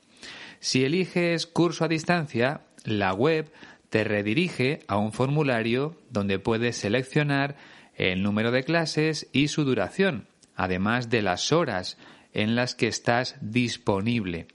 Si 0.61 0.85
eliges 0.85 1.45
curso 1.45 1.83
a 1.83 1.89
distancia, 1.89 2.61
la 2.85 3.13
web 3.13 3.51
te 3.89 4.05
redirige 4.05 4.79
a 4.87 4.95
un 4.95 5.11
formulario 5.11 5.97
donde 6.09 6.39
puedes 6.39 6.77
seleccionar 6.77 7.57
el 7.95 8.23
número 8.23 8.51
de 8.51 8.63
clases 8.63 9.27
y 9.33 9.49
su 9.49 9.65
duración, 9.65 10.29
además 10.55 11.09
de 11.09 11.21
las 11.21 11.51
horas 11.51 11.97
en 12.31 12.55
las 12.55 12.75
que 12.75 12.87
estás 12.87 13.35
disponible. 13.41 14.47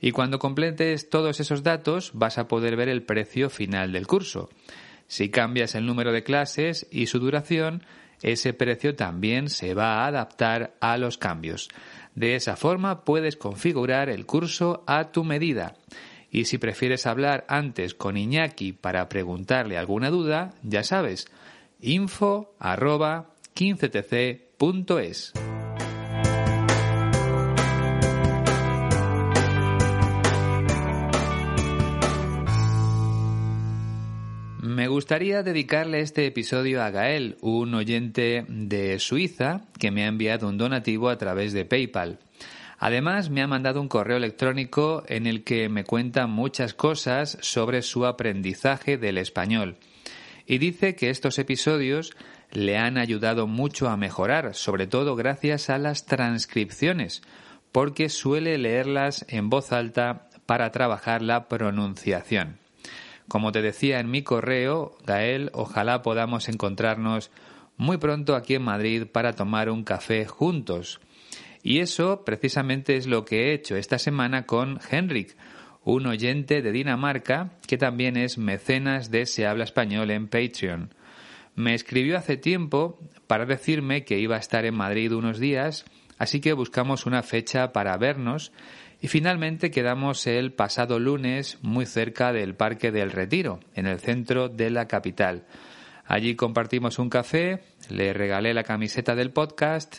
Y 0.00 0.10
cuando 0.10 0.40
completes 0.40 1.08
todos 1.10 1.38
esos 1.38 1.62
datos 1.62 2.10
vas 2.14 2.36
a 2.38 2.48
poder 2.48 2.74
ver 2.74 2.88
el 2.88 3.04
precio 3.04 3.48
final 3.48 3.92
del 3.92 4.08
curso. 4.08 4.50
Si 5.06 5.30
cambias 5.30 5.76
el 5.76 5.86
número 5.86 6.10
de 6.10 6.24
clases 6.24 6.88
y 6.90 7.06
su 7.06 7.20
duración, 7.20 7.84
ese 8.22 8.54
precio 8.54 8.96
también 8.96 9.50
se 9.50 9.74
va 9.74 10.02
a 10.02 10.06
adaptar 10.06 10.74
a 10.80 10.96
los 10.96 11.18
cambios. 11.18 11.68
De 12.14 12.36
esa 12.36 12.56
forma 12.56 13.04
puedes 13.04 13.36
configurar 13.36 14.08
el 14.08 14.26
curso 14.26 14.84
a 14.86 15.10
tu 15.10 15.24
medida. 15.24 15.74
Y 16.30 16.46
si 16.46 16.58
prefieres 16.58 17.06
hablar 17.06 17.44
antes 17.48 17.94
con 17.94 18.16
Iñaki 18.16 18.72
para 18.72 19.08
preguntarle 19.08 19.78
alguna 19.78 20.10
duda, 20.10 20.54
ya 20.62 20.82
sabes, 20.82 21.26
info 21.80 22.54
15tc.es. 23.54 25.32
gustaría 34.94 35.42
dedicarle 35.42 35.98
este 35.98 36.24
episodio 36.24 36.80
a 36.80 36.90
Gael, 36.90 37.36
un 37.40 37.74
oyente 37.74 38.44
de 38.46 39.00
Suiza 39.00 39.62
que 39.76 39.90
me 39.90 40.04
ha 40.04 40.06
enviado 40.06 40.46
un 40.48 40.56
donativo 40.56 41.08
a 41.08 41.18
través 41.18 41.52
de 41.52 41.64
PayPal. 41.64 42.20
Además, 42.78 43.28
me 43.28 43.42
ha 43.42 43.48
mandado 43.48 43.80
un 43.80 43.88
correo 43.88 44.18
electrónico 44.18 45.02
en 45.08 45.26
el 45.26 45.42
que 45.42 45.68
me 45.68 45.82
cuenta 45.82 46.28
muchas 46.28 46.74
cosas 46.74 47.38
sobre 47.40 47.82
su 47.82 48.06
aprendizaje 48.06 48.96
del 48.96 49.18
español. 49.18 49.78
Y 50.46 50.58
dice 50.58 50.94
que 50.94 51.10
estos 51.10 51.40
episodios 51.40 52.14
le 52.52 52.78
han 52.78 52.96
ayudado 52.96 53.48
mucho 53.48 53.88
a 53.88 53.96
mejorar, 53.96 54.54
sobre 54.54 54.86
todo 54.86 55.16
gracias 55.16 55.70
a 55.70 55.78
las 55.78 56.06
transcripciones, 56.06 57.22
porque 57.72 58.08
suele 58.08 58.58
leerlas 58.58 59.26
en 59.28 59.50
voz 59.50 59.72
alta 59.72 60.28
para 60.46 60.70
trabajar 60.70 61.20
la 61.20 61.48
pronunciación. 61.48 62.63
Como 63.28 63.52
te 63.52 63.62
decía 63.62 64.00
en 64.00 64.10
mi 64.10 64.22
correo, 64.22 64.96
Gael, 65.06 65.50
ojalá 65.54 66.02
podamos 66.02 66.48
encontrarnos 66.48 67.30
muy 67.76 67.96
pronto 67.96 68.36
aquí 68.36 68.54
en 68.54 68.62
Madrid 68.62 69.06
para 69.10 69.32
tomar 69.34 69.70
un 69.70 69.82
café 69.82 70.26
juntos. 70.26 71.00
Y 71.62 71.78
eso 71.80 72.24
precisamente 72.24 72.96
es 72.96 73.06
lo 73.06 73.24
que 73.24 73.44
he 73.44 73.54
hecho 73.54 73.76
esta 73.76 73.98
semana 73.98 74.44
con 74.44 74.78
Henrik, 74.90 75.36
un 75.82 76.06
oyente 76.06 76.62
de 76.62 76.72
Dinamarca 76.72 77.52
que 77.66 77.78
también 77.78 78.16
es 78.16 78.38
mecenas 78.38 79.10
de 79.10 79.26
Se 79.26 79.46
habla 79.46 79.64
español 79.64 80.10
en 80.10 80.28
Patreon. 80.28 80.94
Me 81.56 81.74
escribió 81.74 82.18
hace 82.18 82.36
tiempo 82.36 82.98
para 83.26 83.46
decirme 83.46 84.04
que 84.04 84.18
iba 84.18 84.36
a 84.36 84.40
estar 84.40 84.64
en 84.64 84.74
Madrid 84.74 85.12
unos 85.12 85.38
días, 85.38 85.84
así 86.18 86.40
que 86.40 86.52
buscamos 86.52 87.06
una 87.06 87.22
fecha 87.22 87.72
para 87.72 87.96
vernos 87.96 88.52
y 89.04 89.08
finalmente 89.08 89.70
quedamos 89.70 90.26
el 90.26 90.54
pasado 90.54 90.98
lunes 90.98 91.58
muy 91.60 91.84
cerca 91.84 92.32
del 92.32 92.54
Parque 92.54 92.90
del 92.90 93.10
Retiro, 93.10 93.60
en 93.74 93.86
el 93.86 94.00
centro 94.00 94.48
de 94.48 94.70
la 94.70 94.88
capital. 94.88 95.44
Allí 96.06 96.36
compartimos 96.36 96.98
un 96.98 97.10
café, 97.10 97.64
le 97.90 98.14
regalé 98.14 98.54
la 98.54 98.64
camiseta 98.64 99.14
del 99.14 99.30
podcast 99.30 99.98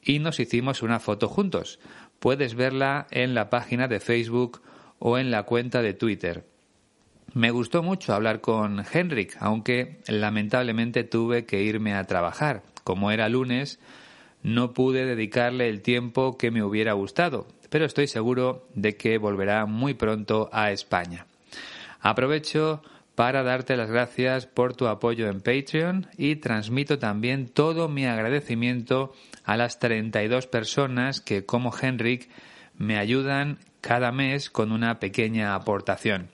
y 0.00 0.20
nos 0.20 0.40
hicimos 0.40 0.82
una 0.82 1.00
foto 1.00 1.28
juntos. 1.28 1.80
Puedes 2.18 2.54
verla 2.54 3.06
en 3.10 3.34
la 3.34 3.50
página 3.50 3.88
de 3.88 4.00
Facebook 4.00 4.62
o 5.00 5.18
en 5.18 5.30
la 5.30 5.42
cuenta 5.42 5.82
de 5.82 5.92
Twitter. 5.92 6.46
Me 7.34 7.50
gustó 7.50 7.82
mucho 7.82 8.14
hablar 8.14 8.40
con 8.40 8.82
Henrik, 8.90 9.36
aunque 9.38 10.00
lamentablemente 10.08 11.04
tuve 11.04 11.44
que 11.44 11.62
irme 11.62 11.92
a 11.92 12.04
trabajar. 12.04 12.62
Como 12.84 13.10
era 13.10 13.28
lunes, 13.28 13.78
no 14.46 14.72
pude 14.72 15.04
dedicarle 15.04 15.68
el 15.68 15.82
tiempo 15.82 16.38
que 16.38 16.52
me 16.52 16.62
hubiera 16.62 16.92
gustado, 16.92 17.48
pero 17.70 17.84
estoy 17.84 18.06
seguro 18.06 18.66
de 18.74 18.96
que 18.96 19.18
volverá 19.18 19.66
muy 19.66 19.94
pronto 19.94 20.48
a 20.52 20.70
España. 20.70 21.26
Aprovecho 22.00 22.82
para 23.14 23.42
darte 23.42 23.76
las 23.76 23.90
gracias 23.90 24.46
por 24.46 24.74
tu 24.74 24.86
apoyo 24.86 25.28
en 25.28 25.40
Patreon 25.40 26.08
y 26.18 26.36
transmito 26.36 26.98
también 26.98 27.48
todo 27.48 27.88
mi 27.88 28.06
agradecimiento 28.06 29.14
a 29.44 29.56
las 29.56 29.78
32 29.78 30.46
personas 30.46 31.20
que, 31.20 31.44
como 31.44 31.72
Henrik, 31.76 32.28
me 32.76 32.98
ayudan 32.98 33.58
cada 33.80 34.12
mes 34.12 34.50
con 34.50 34.70
una 34.70 35.00
pequeña 35.00 35.54
aportación. 35.54 36.28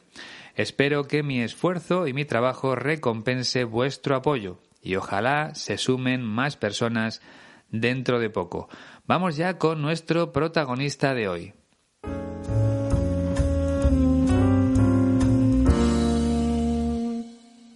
Espero 0.56 1.06
que 1.06 1.22
mi 1.22 1.40
esfuerzo 1.40 2.06
y 2.06 2.12
mi 2.12 2.24
trabajo 2.24 2.74
recompense 2.74 3.64
vuestro 3.64 4.16
apoyo 4.16 4.58
y 4.82 4.96
ojalá 4.96 5.54
se 5.54 5.78
sumen 5.78 6.22
más 6.22 6.56
personas 6.56 7.22
dentro 7.72 8.20
de 8.20 8.30
poco. 8.30 8.68
Vamos 9.06 9.36
ya 9.36 9.58
con 9.58 9.82
nuestro 9.82 10.32
protagonista 10.32 11.14
de 11.14 11.28
hoy. 11.28 11.54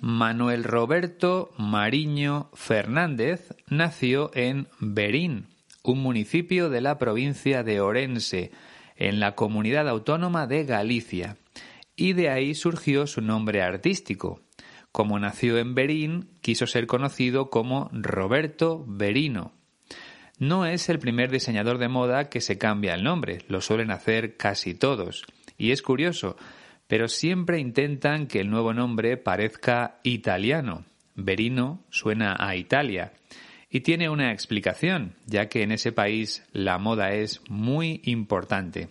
Manuel 0.00 0.62
Roberto 0.62 1.50
Mariño 1.58 2.48
Fernández 2.54 3.54
nació 3.68 4.30
en 4.34 4.68
Berín, 4.78 5.48
un 5.82 6.00
municipio 6.00 6.70
de 6.70 6.80
la 6.80 6.96
provincia 6.96 7.64
de 7.64 7.80
Orense, 7.80 8.52
en 8.94 9.20
la 9.20 9.34
comunidad 9.34 9.88
autónoma 9.88 10.46
de 10.46 10.64
Galicia, 10.64 11.36
y 11.96 12.12
de 12.12 12.30
ahí 12.30 12.54
surgió 12.54 13.06
su 13.06 13.20
nombre 13.20 13.62
artístico. 13.62 14.40
Como 14.92 15.18
nació 15.18 15.58
en 15.58 15.74
Berín, 15.74 16.30
quiso 16.40 16.66
ser 16.66 16.86
conocido 16.86 17.50
como 17.50 17.90
Roberto 17.92 18.84
Berino. 18.86 19.55
No 20.38 20.66
es 20.66 20.90
el 20.90 20.98
primer 20.98 21.30
diseñador 21.30 21.78
de 21.78 21.88
moda 21.88 22.28
que 22.28 22.42
se 22.42 22.58
cambia 22.58 22.94
el 22.94 23.02
nombre, 23.02 23.38
lo 23.48 23.62
suelen 23.62 23.90
hacer 23.90 24.36
casi 24.36 24.74
todos. 24.74 25.24
Y 25.56 25.70
es 25.70 25.80
curioso, 25.80 26.36
pero 26.86 27.08
siempre 27.08 27.58
intentan 27.58 28.26
que 28.26 28.40
el 28.40 28.50
nuevo 28.50 28.74
nombre 28.74 29.16
parezca 29.16 29.98
italiano. 30.02 30.84
Verino 31.14 31.84
suena 31.88 32.36
a 32.38 32.54
Italia. 32.54 33.14
Y 33.70 33.80
tiene 33.80 34.10
una 34.10 34.30
explicación, 34.30 35.14
ya 35.24 35.48
que 35.48 35.62
en 35.62 35.72
ese 35.72 35.90
país 35.90 36.44
la 36.52 36.76
moda 36.76 37.12
es 37.12 37.40
muy 37.48 38.02
importante. 38.04 38.88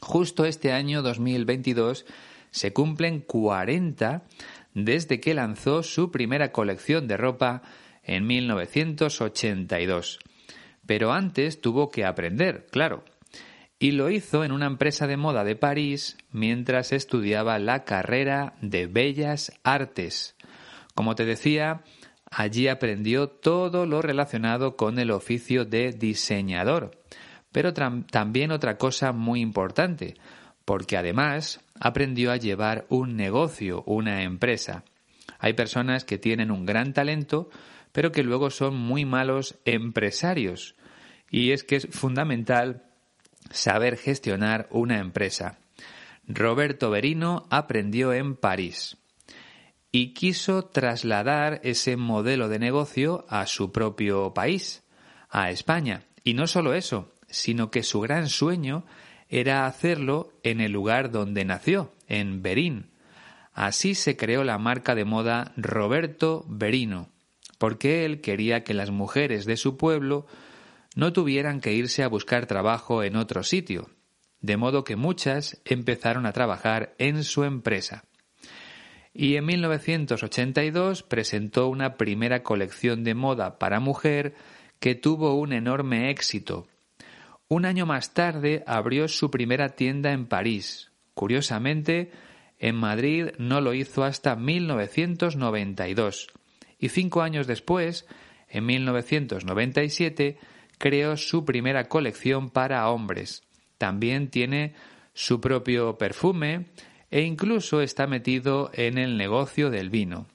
Justo 0.00 0.46
este 0.46 0.72
año 0.72 1.02
2022 1.02 2.06
se 2.50 2.72
cumplen 2.72 3.20
40 3.20 4.22
desde 4.72 5.20
que 5.20 5.34
lanzó 5.34 5.82
su 5.82 6.10
primera 6.10 6.52
colección 6.52 7.06
de 7.06 7.18
ropa 7.18 7.62
en 8.02 8.26
1982. 8.26 10.20
Pero 10.86 11.12
antes 11.12 11.60
tuvo 11.60 11.90
que 11.90 12.04
aprender, 12.04 12.66
claro. 12.70 13.04
Y 13.78 13.92
lo 13.92 14.10
hizo 14.10 14.44
en 14.44 14.52
una 14.52 14.66
empresa 14.66 15.06
de 15.06 15.16
moda 15.16 15.44
de 15.44 15.56
París 15.56 16.16
mientras 16.30 16.92
estudiaba 16.92 17.58
la 17.58 17.84
carrera 17.84 18.54
de 18.60 18.86
Bellas 18.86 19.52
Artes. 19.62 20.36
Como 20.94 21.14
te 21.14 21.24
decía, 21.24 21.82
allí 22.30 22.68
aprendió 22.68 23.28
todo 23.28 23.84
lo 23.84 24.00
relacionado 24.00 24.76
con 24.76 24.98
el 24.98 25.10
oficio 25.10 25.64
de 25.64 25.92
diseñador. 25.92 26.92
Pero 27.52 27.72
también 27.72 28.52
otra 28.52 28.78
cosa 28.78 29.12
muy 29.12 29.40
importante, 29.40 30.14
porque 30.64 30.96
además 30.96 31.60
aprendió 31.78 32.32
a 32.32 32.36
llevar 32.36 32.86
un 32.88 33.16
negocio, 33.16 33.82
una 33.86 34.22
empresa. 34.22 34.84
Hay 35.38 35.52
personas 35.52 36.04
que 36.04 36.18
tienen 36.18 36.50
un 36.50 36.64
gran 36.64 36.92
talento, 36.92 37.50
pero 37.94 38.10
que 38.10 38.24
luego 38.24 38.50
son 38.50 38.74
muy 38.74 39.04
malos 39.04 39.54
empresarios. 39.64 40.74
Y 41.30 41.52
es 41.52 41.62
que 41.62 41.76
es 41.76 41.86
fundamental 41.92 42.82
saber 43.50 43.96
gestionar 43.96 44.66
una 44.72 44.98
empresa. 44.98 45.60
Roberto 46.26 46.90
Berino 46.90 47.46
aprendió 47.50 48.12
en 48.12 48.34
París 48.34 48.96
y 49.92 50.12
quiso 50.12 50.64
trasladar 50.64 51.60
ese 51.62 51.96
modelo 51.96 52.48
de 52.48 52.58
negocio 52.58 53.26
a 53.28 53.46
su 53.46 53.70
propio 53.70 54.34
país, 54.34 54.82
a 55.30 55.50
España. 55.50 56.02
Y 56.24 56.34
no 56.34 56.48
solo 56.48 56.74
eso, 56.74 57.12
sino 57.28 57.70
que 57.70 57.84
su 57.84 58.00
gran 58.00 58.28
sueño 58.28 58.84
era 59.28 59.66
hacerlo 59.66 60.32
en 60.42 60.60
el 60.60 60.72
lugar 60.72 61.12
donde 61.12 61.44
nació, 61.44 61.92
en 62.08 62.42
Berín. 62.42 62.90
Así 63.52 63.94
se 63.94 64.16
creó 64.16 64.42
la 64.42 64.58
marca 64.58 64.96
de 64.96 65.04
moda 65.04 65.52
Roberto 65.56 66.44
Berino, 66.48 67.13
porque 67.64 68.04
él 68.04 68.20
quería 68.20 68.62
que 68.62 68.74
las 68.74 68.90
mujeres 68.90 69.46
de 69.46 69.56
su 69.56 69.78
pueblo 69.78 70.26
no 70.96 71.14
tuvieran 71.14 71.62
que 71.62 71.72
irse 71.72 72.02
a 72.02 72.08
buscar 72.08 72.44
trabajo 72.44 73.02
en 73.02 73.16
otro 73.16 73.42
sitio, 73.42 73.88
de 74.42 74.58
modo 74.58 74.84
que 74.84 74.96
muchas 74.96 75.62
empezaron 75.64 76.26
a 76.26 76.32
trabajar 76.32 76.94
en 76.98 77.24
su 77.24 77.42
empresa. 77.42 78.04
Y 79.14 79.36
en 79.36 79.46
1982 79.46 81.04
presentó 81.04 81.68
una 81.68 81.96
primera 81.96 82.42
colección 82.42 83.02
de 83.02 83.14
moda 83.14 83.58
para 83.58 83.80
mujer 83.80 84.34
que 84.78 84.94
tuvo 84.94 85.32
un 85.32 85.54
enorme 85.54 86.10
éxito. 86.10 86.66
Un 87.48 87.64
año 87.64 87.86
más 87.86 88.12
tarde 88.12 88.62
abrió 88.66 89.08
su 89.08 89.30
primera 89.30 89.70
tienda 89.70 90.12
en 90.12 90.26
París. 90.26 90.90
Curiosamente, 91.14 92.12
en 92.58 92.76
Madrid 92.76 93.28
no 93.38 93.62
lo 93.62 93.72
hizo 93.72 94.04
hasta 94.04 94.36
1992 94.36 96.28
y 96.84 96.90
cinco 96.90 97.22
años 97.22 97.46
después, 97.46 98.04
en 98.46 98.66
1997, 98.66 100.36
creó 100.76 101.16
su 101.16 101.46
primera 101.46 101.88
colección 101.88 102.50
para 102.50 102.90
hombres. 102.90 103.42
También 103.78 104.28
tiene 104.28 104.74
su 105.14 105.40
propio 105.40 105.96
perfume 105.96 106.66
e 107.10 107.22
incluso 107.22 107.80
está 107.80 108.06
metido 108.06 108.70
en 108.74 108.98
el 108.98 109.16
negocio 109.16 109.70
del 109.70 109.88
vino. 109.88 110.26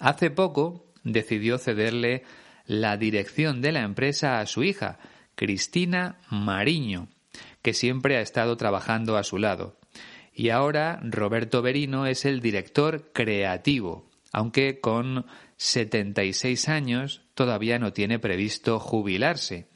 Hace 0.00 0.32
poco 0.32 0.86
decidió 1.04 1.56
cederle 1.56 2.24
la 2.66 2.96
dirección 2.96 3.62
de 3.62 3.70
la 3.70 3.82
empresa 3.82 4.40
a 4.40 4.46
su 4.46 4.64
hija, 4.64 4.98
Cristina 5.36 6.18
Mariño, 6.30 7.06
que 7.62 7.74
siempre 7.74 8.16
ha 8.16 8.22
estado 8.22 8.56
trabajando 8.56 9.16
a 9.16 9.22
su 9.22 9.38
lado. 9.38 9.76
Y 10.34 10.48
ahora 10.48 10.98
Roberto 11.04 11.62
Berino 11.62 12.06
es 12.06 12.24
el 12.24 12.40
director 12.40 13.12
creativo, 13.12 14.10
aunque 14.32 14.80
con 14.80 15.26
76 15.62 16.70
años 16.70 17.20
todavía 17.34 17.78
no 17.78 17.92
tiene 17.92 18.18
previsto 18.18 18.80
jubilarse. 18.80 19.68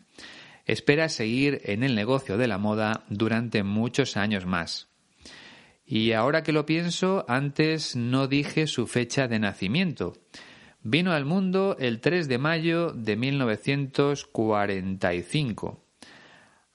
Espera 0.64 1.10
seguir 1.10 1.60
en 1.64 1.82
el 1.82 1.94
negocio 1.94 2.38
de 2.38 2.48
la 2.48 2.56
moda 2.56 3.04
durante 3.10 3.62
muchos 3.64 4.16
años 4.16 4.46
más. 4.46 4.88
Y 5.84 6.12
ahora 6.12 6.42
que 6.42 6.52
lo 6.52 6.64
pienso, 6.64 7.26
antes 7.28 7.96
no 7.96 8.28
dije 8.28 8.66
su 8.66 8.86
fecha 8.86 9.28
de 9.28 9.38
nacimiento. 9.38 10.14
Vino 10.80 11.12
al 11.12 11.26
mundo 11.26 11.76
el 11.78 12.00
3 12.00 12.28
de 12.28 12.38
mayo 12.38 12.92
de 12.92 13.16
1945. 13.16 15.84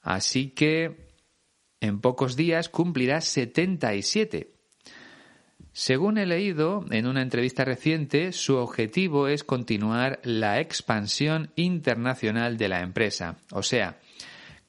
Así 0.02 0.52
que 0.52 1.10
en 1.82 2.00
pocos 2.00 2.36
días 2.36 2.70
cumplirá 2.70 3.22
77. 3.22 4.59
Según 5.72 6.18
he 6.18 6.26
leído 6.26 6.84
en 6.90 7.06
una 7.06 7.22
entrevista 7.22 7.64
reciente, 7.64 8.32
su 8.32 8.58
objetivo 8.58 9.28
es 9.28 9.44
continuar 9.44 10.20
la 10.24 10.60
expansión 10.60 11.52
internacional 11.56 12.58
de 12.58 12.70
la 12.70 12.82
empresa, 12.82 13.38
o 13.52 13.62
sea, 13.62 14.00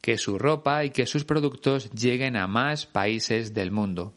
que 0.00 0.19
su 0.19 0.38
ropa 0.38 0.85
y 0.85 0.91
que 0.91 1.06
sus 1.06 1.25
productos 1.25 1.91
lleguen 1.93 2.37
a 2.37 2.47
más 2.47 2.87
países 2.87 3.55
del 3.55 3.70
mundo. 3.70 4.14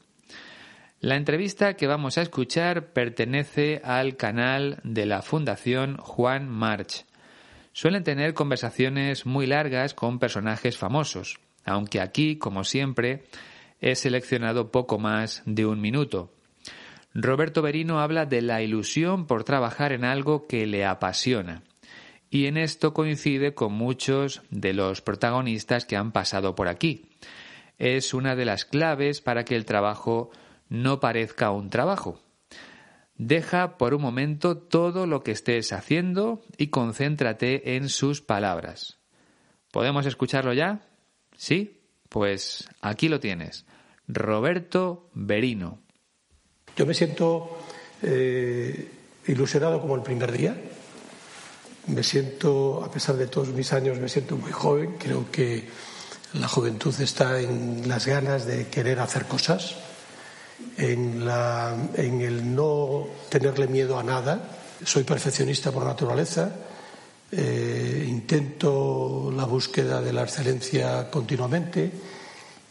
La 1.00 1.18
entrevista 1.18 1.76
que 1.76 1.88
vamos 1.88 2.18
a 2.18 2.22
escuchar 2.22 2.94
pertenece 2.94 3.82
al 3.84 4.16
canal 4.16 4.80
de 4.84 5.06
la 5.06 5.22
Fundación 5.22 5.98
Juan 5.98 6.48
March. 6.48 7.06
Suelen 7.74 8.04
tener 8.04 8.34
conversaciones 8.34 9.26
muy 9.26 9.46
largas 9.46 9.94
con 9.94 10.20
personajes 10.20 10.78
famosos, 10.78 11.40
aunque 11.66 12.00
aquí, 12.00 12.38
como 12.38 12.64
siempre, 12.64 13.24
he 13.82 13.96
seleccionado 13.96 14.72
poco 14.72 14.98
más 14.98 15.44
de 15.46 15.66
un 15.66 15.82
minuto. 15.82 16.32
Roberto 17.14 17.62
Berino 17.62 18.00
habla 18.00 18.26
de 18.26 18.42
la 18.42 18.62
ilusión 18.62 19.28
por 19.28 19.44
trabajar 19.44 19.92
en 19.92 20.04
algo 20.04 20.48
que 20.48 20.66
le 20.66 20.86
apasiona, 20.86 21.64
y 22.30 22.48
en 22.48 22.58
esto 22.58 22.94
coincide 22.94 23.54
con 23.54 23.74
muchos 23.74 24.42
de 24.50 24.74
los 24.74 25.02
protagonistas 25.02 25.86
que 25.86 25.96
han 25.96 26.12
pasado 26.12 26.56
por 26.56 26.68
aquí. 26.68 27.10
Es 27.78 28.14
una 28.14 28.36
de 28.36 28.46
las 28.46 28.66
claves 28.66 29.22
para 29.22 29.46
que 29.46 29.56
el 29.56 29.66
trabajo 29.66 30.32
no 30.70 31.00
parezca 31.00 31.52
un 31.52 31.70
trabajo. 31.70 32.20
Deja 33.16 33.78
por 33.78 33.94
un 33.94 34.02
momento 34.02 34.58
todo 34.58 35.06
lo 35.06 35.22
que 35.22 35.32
estés 35.32 35.72
haciendo 35.72 36.42
y 36.58 36.68
concéntrate 36.68 37.76
en 37.76 37.90
sus 37.90 38.22
palabras. 38.22 38.98
¿Podemos 39.72 40.08
escucharlo 40.08 40.54
ya? 40.54 40.82
¿Sí? 41.38 41.82
Pues 42.10 42.68
aquí 42.82 43.10
lo 43.10 43.20
tienes. 43.20 43.68
Roberto 44.08 45.10
Berino. 45.14 45.80
Yo 46.76 46.86
me 46.86 46.94
siento 46.94 47.58
eh, 48.02 48.90
ilusionado 49.28 49.80
como 49.80 49.96
el 49.96 50.02
primer 50.02 50.32
día. 50.32 50.56
Me 51.88 52.04
siento, 52.04 52.84
a 52.84 52.92
pesar 52.92 53.16
de 53.16 53.28
todos 53.28 53.50
mis 53.50 53.74
años, 53.74 54.00
me 54.00 54.10
siento 54.10 54.38
muy 54.38 54.52
joven. 54.52 54.96
Creo 54.98 55.30
que 55.32 55.68
la 56.34 56.48
juventud 56.48 56.94
está 57.00 57.40
en 57.40 57.88
las 57.88 58.08
ganas 58.08 58.46
de 58.46 58.68
querer 58.68 59.00
hacer 59.00 59.26
cosas 59.26 59.76
en, 60.78 61.22
el 62.22 62.56
no 62.56 63.08
tenerle 63.30 63.68
miedo 63.68 64.00
a 64.00 64.04
nada. 64.04 64.58
Soy 64.84 65.04
perfeccionista 65.04 65.72
por 65.72 65.86
naturaleza, 65.86 66.52
eh, 67.32 68.06
intento 68.08 69.32
la 69.36 69.46
búsqueda 69.46 70.02
de 70.02 70.14
la 70.14 70.24
excelencia 70.24 71.10
continuamente 71.10 71.92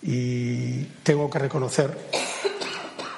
y 0.03 0.83
tengo 1.03 1.31
que 1.31 1.39
reconocer 1.39 1.97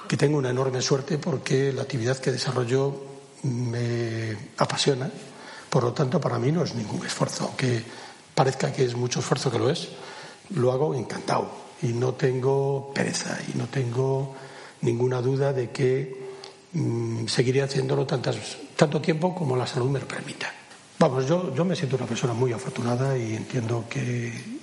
que 0.08 0.16
tengo 0.16 0.38
una 0.38 0.50
enorme 0.50 0.82
suerte 0.82 1.18
porque 1.18 1.72
la 1.72 1.82
actividad 1.82 2.18
que 2.18 2.32
desarrollo 2.32 2.94
me 3.42 4.36
apasiona. 4.58 5.10
Por 5.68 5.84
lo 5.84 5.92
tanto, 5.92 6.20
para 6.20 6.38
mí 6.38 6.52
no 6.52 6.64
es 6.64 6.74
ningún 6.74 7.04
esfuerzo, 7.04 7.44
aunque 7.44 7.82
parezca 8.34 8.72
que 8.72 8.84
es 8.84 8.94
mucho 8.94 9.20
esfuerzo 9.20 9.50
que 9.50 9.58
lo 9.58 9.70
es, 9.70 9.88
lo 10.50 10.72
hago 10.72 10.94
encantado 10.94 11.50
y 11.82 11.88
no 11.88 12.14
tengo 12.14 12.92
pereza 12.94 13.38
y 13.52 13.58
no 13.58 13.66
tengo 13.66 14.34
ninguna 14.82 15.20
duda 15.20 15.52
de 15.52 15.70
que 15.70 16.16
mm, 16.72 17.26
seguiré 17.26 17.62
haciéndolo 17.62 18.06
tantas, 18.06 18.36
tanto 18.76 19.00
tiempo 19.00 19.34
como 19.34 19.56
la 19.56 19.66
salud 19.66 19.90
me 19.90 20.00
lo 20.00 20.08
permita. 20.08 20.52
Vamos, 20.98 21.26
yo, 21.26 21.54
yo 21.54 21.64
me 21.64 21.74
siento 21.74 21.96
una 21.96 22.06
persona 22.06 22.32
muy 22.34 22.52
afortunada 22.52 23.16
y 23.18 23.34
entiendo 23.34 23.84
que 23.88 24.53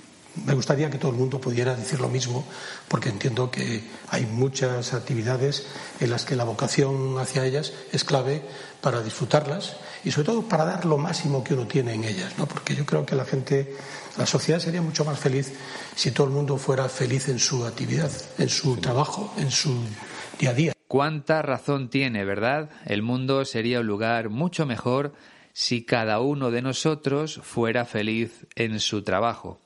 Me 0.46 0.54
gustaría 0.54 0.90
que 0.90 0.98
todo 0.98 1.12
el 1.12 1.18
mundo 1.18 1.40
pudiera 1.40 1.74
decir 1.74 2.00
lo 2.00 2.08
mismo, 2.08 2.44
porque 2.88 3.10
entiendo 3.10 3.50
que 3.50 3.84
hay 4.08 4.24
muchas 4.24 4.94
actividades 4.94 5.66
en 6.00 6.10
las 6.10 6.24
que 6.24 6.36
la 6.36 6.44
vocación 6.44 7.18
hacia 7.18 7.44
ellas 7.44 7.72
es 7.92 8.04
clave 8.04 8.42
para 8.80 9.02
disfrutarlas 9.02 9.76
y 10.04 10.10
sobre 10.10 10.26
todo 10.26 10.42
para 10.42 10.64
dar 10.64 10.84
lo 10.84 10.98
máximo 10.98 11.44
que 11.44 11.54
uno 11.54 11.66
tiene 11.66 11.94
en 11.94 12.04
ellas, 12.04 12.32
¿no? 12.38 12.46
Porque 12.46 12.74
yo 12.74 12.84
creo 12.86 13.04
que 13.06 13.14
la 13.14 13.24
gente, 13.24 13.76
la 14.16 14.26
sociedad 14.26 14.58
sería 14.58 14.82
mucho 14.82 15.04
más 15.04 15.18
feliz 15.18 15.52
si 15.94 16.10
todo 16.10 16.26
el 16.26 16.32
mundo 16.32 16.56
fuera 16.56 16.88
feliz 16.88 17.28
en 17.28 17.38
su 17.38 17.64
actividad, 17.64 18.10
en 18.38 18.48
su 18.48 18.76
trabajo, 18.78 19.32
en 19.38 19.50
su 19.50 19.74
día 20.38 20.50
a 20.50 20.54
día. 20.54 20.72
Cuánta 20.88 21.40
razón 21.42 21.88
tiene, 21.88 22.24
¿verdad? 22.24 22.70
El 22.84 23.02
mundo 23.02 23.44
sería 23.44 23.80
un 23.80 23.86
lugar 23.86 24.28
mucho 24.28 24.66
mejor 24.66 25.12
si 25.52 25.84
cada 25.84 26.20
uno 26.20 26.50
de 26.50 26.62
nosotros 26.62 27.40
fuera 27.42 27.84
feliz 27.84 28.46
en 28.56 28.80
su 28.80 29.02
trabajo. 29.02 29.61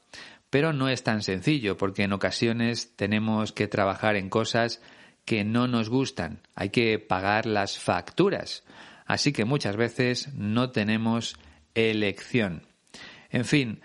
Pero 0.56 0.72
no 0.72 0.88
es 0.88 1.02
tan 1.02 1.20
sencillo, 1.20 1.76
porque 1.76 2.04
en 2.04 2.14
ocasiones 2.14 2.96
tenemos 2.96 3.52
que 3.52 3.68
trabajar 3.68 4.16
en 4.16 4.30
cosas 4.30 4.80
que 5.26 5.44
no 5.44 5.68
nos 5.68 5.90
gustan. 5.90 6.40
Hay 6.54 6.70
que 6.70 6.98
pagar 6.98 7.44
las 7.44 7.78
facturas. 7.78 8.64
Así 9.04 9.34
que 9.34 9.44
muchas 9.44 9.76
veces 9.76 10.32
no 10.32 10.70
tenemos 10.70 11.36
elección. 11.74 12.62
En 13.28 13.44
fin, 13.44 13.82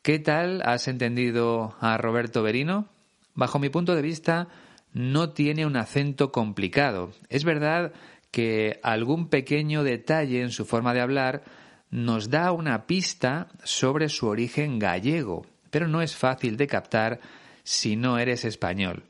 ¿qué 0.00 0.18
tal 0.18 0.62
has 0.64 0.88
entendido 0.88 1.76
a 1.78 1.98
Roberto 1.98 2.42
Berino? 2.42 2.88
Bajo 3.34 3.58
mi 3.58 3.68
punto 3.68 3.94
de 3.94 4.00
vista, 4.00 4.48
no 4.94 5.34
tiene 5.34 5.66
un 5.66 5.76
acento 5.76 6.32
complicado. 6.32 7.12
Es 7.28 7.44
verdad 7.44 7.92
que 8.30 8.80
algún 8.82 9.28
pequeño 9.28 9.84
detalle 9.84 10.40
en 10.40 10.52
su 10.52 10.64
forma 10.64 10.94
de 10.94 11.02
hablar 11.02 11.44
nos 11.90 12.30
da 12.30 12.50
una 12.50 12.86
pista 12.86 13.48
sobre 13.62 14.08
su 14.08 14.26
origen 14.26 14.78
gallego, 14.78 15.44
pero 15.74 15.88
no 15.88 16.02
es 16.02 16.14
fácil 16.14 16.56
de 16.56 16.68
captar 16.68 17.18
si 17.64 17.96
no 17.96 18.16
eres 18.20 18.44
español. 18.44 19.02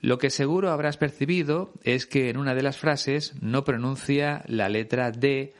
Lo 0.00 0.18
que 0.18 0.28
seguro 0.28 0.72
habrás 0.72 0.96
percibido 0.96 1.72
es 1.84 2.04
que 2.04 2.30
en 2.30 2.36
una 2.36 2.56
de 2.56 2.64
las 2.64 2.78
frases 2.78 3.40
no 3.40 3.62
pronuncia 3.62 4.42
la 4.48 4.68
letra 4.68 5.12
D 5.12 5.54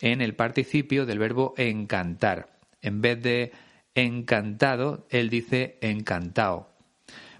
en 0.00 0.22
el 0.22 0.34
participio 0.34 1.06
del 1.06 1.20
verbo 1.20 1.54
encantar. 1.56 2.58
En 2.82 3.00
vez 3.00 3.22
de 3.22 3.52
encantado, 3.94 5.06
él 5.08 5.30
dice 5.30 5.78
encantado. 5.80 6.68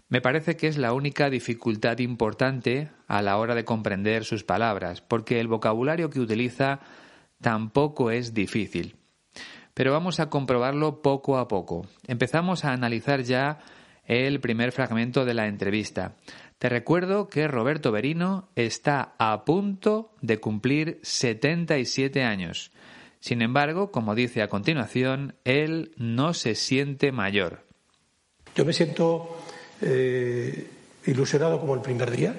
Me 0.09 0.21
parece 0.21 0.57
que 0.57 0.69
es 0.69 0.79
la 0.79 0.93
única 0.93 1.31
dificultad 1.31 1.99
importante 1.99 2.91
a 3.09 3.23
la 3.23 3.39
hora 3.39 3.57
de 3.57 3.65
comprender 3.65 4.25
sus 4.25 4.45
palabras, 4.45 5.01
porque 5.01 5.41
el 5.41 5.49
vocabulario 5.49 6.11
que 6.11 6.21
utiliza 6.21 6.79
tampoco 7.41 8.13
es 8.13 8.35
difícil. 8.35 8.95
Pero 9.77 9.93
vamos 9.93 10.21
a 10.21 10.31
comprobarlo 10.31 11.03
poco 11.03 11.37
a 11.37 11.49
poco. 11.49 11.87
Empezamos 12.07 12.65
a 12.65 12.73
analizar 12.73 13.25
ya 13.25 13.59
el 14.07 14.41
primer 14.41 14.73
fragmento 14.73 15.27
de 15.27 15.35
la 15.35 15.49
entrevista. 15.49 16.15
Te 16.59 16.71
recuerdo 16.71 17.29
que 17.29 17.47
Roberto 17.47 17.93
Berino 17.93 18.49
está 18.57 19.13
a 19.19 19.45
punto 19.45 20.15
de 20.23 20.41
cumplir 20.41 20.99
77 21.03 22.25
años. 22.25 22.73
Sin 23.21 23.43
embargo, 23.43 23.91
como 23.91 24.15
dice 24.15 24.41
a 24.41 24.49
continuación, 24.49 25.35
él 25.45 25.93
no 25.99 26.33
se 26.33 26.55
siente 26.55 27.13
mayor. 27.13 27.67
Yo 28.55 28.65
me 28.65 28.73
siento 28.73 29.37
eh, 29.83 30.71
ilusionado 31.05 31.61
como 31.61 31.75
el 31.75 31.83
primer 31.83 32.11
día. 32.11 32.35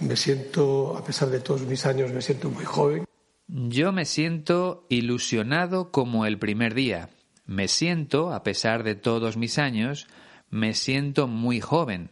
Me 0.00 0.16
siento, 0.16 0.96
a 0.96 1.04
pesar 1.04 1.28
de 1.28 1.38
todos 1.38 1.60
mis 1.60 1.86
años, 1.86 2.12
me 2.12 2.20
siento 2.20 2.50
muy 2.50 2.64
joven. 2.64 3.04
Yo 3.52 3.90
me 3.90 4.04
siento 4.04 4.86
ilusionado 4.88 5.90
como 5.90 6.24
el 6.24 6.38
primer 6.38 6.72
día. 6.72 7.10
Me 7.46 7.66
siento, 7.66 8.32
a 8.32 8.44
pesar 8.44 8.84
de 8.84 8.94
todos 8.94 9.36
mis 9.36 9.58
años, 9.58 10.06
me 10.50 10.72
siento 10.72 11.26
muy 11.26 11.60
joven. 11.60 12.10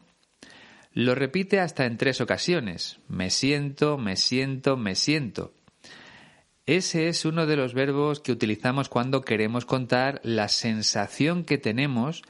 Lo 0.92 1.14
repite 1.14 1.60
hasta 1.60 1.86
en 1.86 1.96
tres 1.96 2.20
ocasiones. 2.20 2.98
Me 3.06 3.30
siento, 3.30 3.98
me 3.98 4.16
siento, 4.16 4.76
me 4.76 4.96
siento. 4.96 5.52
Ese 6.66 7.06
es 7.06 7.24
uno 7.24 7.46
de 7.46 7.54
los 7.54 7.72
verbos 7.72 8.18
que 8.18 8.32
utilizamos 8.32 8.88
cuando 8.88 9.20
queremos 9.22 9.64
contar 9.64 10.20
la 10.24 10.48
sensación 10.48 11.44
que 11.44 11.56
tenemos 11.56 12.22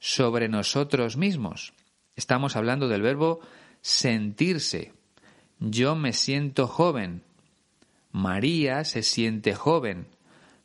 sobre 0.00 0.48
nosotros 0.48 1.16
mismos. 1.16 1.72
Estamos 2.16 2.56
hablando 2.56 2.88
del 2.88 3.02
verbo 3.02 3.38
sentirse. 3.80 4.92
Yo 5.60 5.94
me 5.94 6.12
siento 6.12 6.66
joven. 6.66 7.22
María 8.16 8.84
se 8.84 9.02
siente 9.02 9.54
joven. 9.54 10.06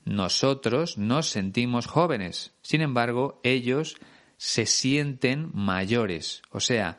Nosotros 0.05 0.97
nos 0.97 1.27
sentimos 1.27 1.85
jóvenes. 1.85 2.53
Sin 2.61 2.79
embargo, 2.79 3.41
ellos 3.43 3.97
se 4.37 4.65
sienten 4.65 5.51
mayores. 5.53 6.43
O 6.51 6.61
sea, 6.61 6.97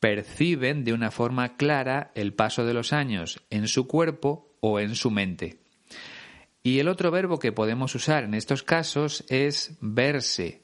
perciben 0.00 0.84
de 0.84 0.94
una 0.94 1.10
forma 1.10 1.58
clara 1.58 2.10
el 2.14 2.32
paso 2.32 2.64
de 2.64 2.72
los 2.72 2.94
años 2.94 3.42
en 3.50 3.68
su 3.68 3.86
cuerpo 3.86 4.56
o 4.60 4.80
en 4.80 4.94
su 4.94 5.10
mente. 5.10 5.58
Y 6.62 6.78
el 6.78 6.88
otro 6.88 7.10
verbo 7.10 7.38
que 7.38 7.52
podemos 7.52 7.94
usar 7.94 8.24
en 8.24 8.32
estos 8.32 8.62
casos 8.62 9.26
es 9.28 9.76
verse. 9.82 10.62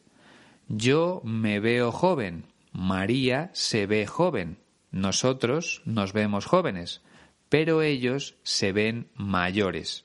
Yo 0.68 1.20
me 1.22 1.60
veo 1.60 1.92
joven, 1.92 2.46
María 2.72 3.50
se 3.52 3.84
ve 3.84 4.06
joven, 4.06 4.56
nosotros 4.90 5.82
nos 5.84 6.14
vemos 6.14 6.46
jóvenes, 6.46 7.02
pero 7.48 7.82
ellos 7.82 8.36
se 8.42 8.72
ven 8.72 9.08
mayores. 9.14 10.04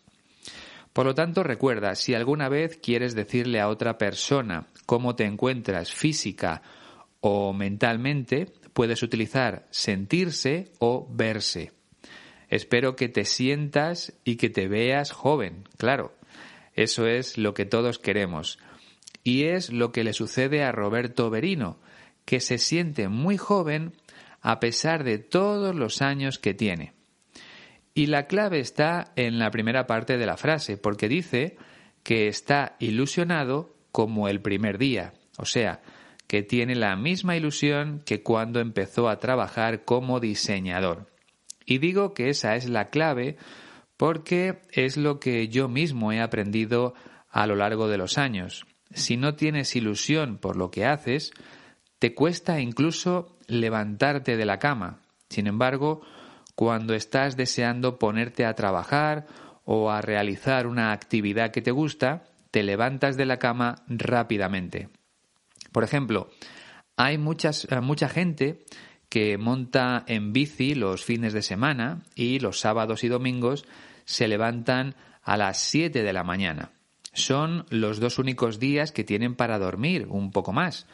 Por 0.94 1.06
lo 1.08 1.16
tanto, 1.16 1.44
recuerda, 1.44 1.96
si 1.96 2.14
alguna 2.14 2.50
vez 2.50 2.78
quieres 2.78 3.16
decirle 3.16 3.60
a 3.60 3.68
otra 3.68 3.98
persona 3.98 4.68
cómo 4.86 5.16
te 5.16 5.26
encuentras 5.26 5.92
física 5.92 6.62
o 7.20 7.52
mentalmente, 7.54 8.54
puedes 8.74 9.02
utilizar 9.02 9.68
sentirse 9.72 10.72
o 10.80 11.08
verse. 11.10 11.72
Espero 12.50 12.96
que 12.96 13.10
te 13.10 13.26
sientas 13.26 14.14
y 14.24 14.36
que 14.36 14.50
te 14.50 14.68
veas 14.68 15.12
joven, 15.12 15.64
claro. 15.78 16.14
Eso 16.76 17.08
es 17.08 17.38
lo 17.38 17.54
que 17.54 17.66
todos 17.66 17.98
queremos. 17.98 18.60
Y 19.24 19.46
es 19.46 19.72
lo 19.72 19.92
que 19.92 20.04
le 20.04 20.14
sucede 20.14 20.64
a 20.64 20.72
Roberto 20.72 21.30
Berino, 21.30 21.80
que 22.26 22.40
se 22.40 22.58
siente 22.58 23.08
muy 23.08 23.38
joven 23.38 23.94
a 24.42 24.60
pesar 24.60 25.04
de 25.04 25.18
todos 25.18 25.76
los 25.76 26.02
años 26.02 26.38
que 26.38 26.54
tiene. 26.54 26.94
Y 27.94 28.08
la 28.08 28.28
clave 28.28 28.60
está 28.60 29.12
en 29.16 29.40
la 29.40 29.52
primera 29.52 29.86
parte 29.86 30.18
de 30.18 30.26
la 30.26 30.38
frase, 30.38 30.78
porque 30.78 31.08
dice 31.08 31.58
que 32.02 32.28
está 32.28 32.76
ilusionado 32.80 33.76
como 33.92 34.28
el 34.28 34.42
primer 34.42 34.78
día, 34.78 35.14
o 35.38 35.46
sea, 35.46 35.82
que 36.28 36.42
tiene 36.42 36.76
la 36.76 36.96
misma 36.96 37.38
ilusión 37.38 38.02
que 38.06 38.24
cuando 38.24 38.60
empezó 38.60 39.10
a 39.10 39.20
trabajar 39.20 39.86
como 39.86 40.20
diseñador. 40.20 41.08
Y 41.66 41.78
digo 41.78 42.14
que 42.14 42.30
esa 42.30 42.56
es 42.56 42.68
la 42.68 42.90
clave 42.90 43.38
porque 43.96 44.62
es 44.72 44.98
lo 44.98 45.20
que 45.20 45.48
yo 45.48 45.70
mismo 45.70 46.12
he 46.12 46.20
aprendido 46.20 46.96
a 47.30 47.46
lo 47.46 47.56
largo 47.56 47.88
de 47.88 47.98
los 47.98 48.18
años 48.18 48.66
si 48.94 49.18
no 49.18 49.36
tienes 49.36 49.76
ilusión 49.76 50.38
por 50.38 50.56
lo 50.56 50.72
que 50.72 50.86
haces, 50.86 51.32
te 52.00 52.14
cuesta 52.14 52.60
incluso 52.60 53.38
levantarte 53.48 54.38
de 54.38 54.46
la 54.46 54.60
cama. 54.60 55.02
Sin 55.30 55.48
embargo, 55.48 56.02
cuando 56.56 56.94
estás 56.94 57.36
deseando 57.36 58.00
ponerte 58.00 58.46
a 58.46 58.54
trabajar 58.54 59.26
o 59.66 59.92
a 59.92 60.02
realizar 60.02 60.68
una 60.68 60.92
actividad 60.92 61.52
que 61.52 61.62
te 61.62 61.72
gusta, 61.72 62.24
te 62.52 62.64
levantas 62.64 63.18
de 63.18 63.26
la 63.26 63.40
cama 63.40 63.84
rápidamente. 63.88 64.90
Por 65.72 65.84
ejemplo, 65.84 66.30
hay 66.96 67.18
muchas, 67.18 67.68
eh, 67.72 67.82
mucha 67.82 68.10
gente 68.10 68.64
que 69.10 69.38
monta 69.38 70.04
en 70.08 70.34
bici 70.34 70.76
los 70.76 71.04
fines 71.04 71.34
de 71.34 71.42
semana 71.42 72.04
y 72.16 72.40
los 72.40 72.60
sábados 72.60 73.04
y 73.04 73.08
domingos 73.08 73.66
se 74.06 74.28
levantan 74.28 74.96
a 75.24 75.38
las 75.38 75.60
7 75.60 76.04
de 76.04 76.14
la 76.14 76.24
mañana. 76.24 76.72
Son 77.14 77.66
los 77.70 78.00
dos 78.00 78.18
únicos 78.18 78.60
días 78.60 78.92
que 78.92 79.04
tienen 79.04 79.36
para 79.36 79.60
dormir, 79.60 80.08
un 80.10 80.32
poco 80.32 80.52
más. 80.52 80.88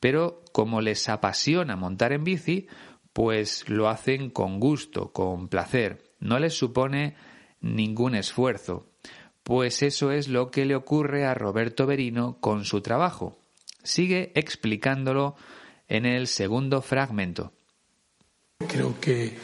Pero 0.00 0.42
como 0.52 0.80
les 0.80 1.08
apasiona 1.08 1.76
montar 1.76 2.12
en 2.12 2.24
bici, 2.24 2.68
pues 3.14 3.68
lo 3.68 3.88
hacen 3.88 4.28
con 4.28 4.60
gusto, 4.60 5.12
con 5.12 5.48
placer. 5.48 6.02
No 6.18 6.38
les 6.38 6.52
supone 6.52 7.14
ningún 7.60 8.16
esfuerzo. 8.16 8.90
Pues 9.44 9.82
eso 9.82 10.10
es 10.10 10.28
lo 10.28 10.50
que 10.50 10.64
le 10.66 10.74
ocurre 10.74 11.24
a 11.24 11.32
Roberto 11.32 11.86
Berino 11.86 12.38
con 12.40 12.64
su 12.64 12.80
trabajo. 12.80 13.38
Sigue 13.82 14.32
explicándolo 14.34 15.36
en 15.86 16.06
el 16.06 16.26
segundo 16.26 16.82
fragmento. 16.82 17.52
Creo 18.66 18.98
que 19.00 19.36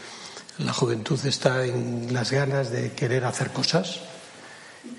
la 0.59 0.73
juventud 0.73 1.19
está 1.25 1.65
en 1.65 2.13
las 2.13 2.33
ganas 2.33 2.71
de 2.73 2.93
querer 2.93 3.25
hacer 3.25 3.51
cosas, 3.51 4.01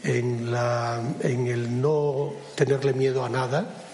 en, 0.04 0.50
la, 0.50 1.01
en 1.22 1.48
el 1.48 1.82
no 1.82 2.32
tenerle 2.56 2.94
miedo 2.94 3.25
a 3.25 3.30
nada. 3.30 3.90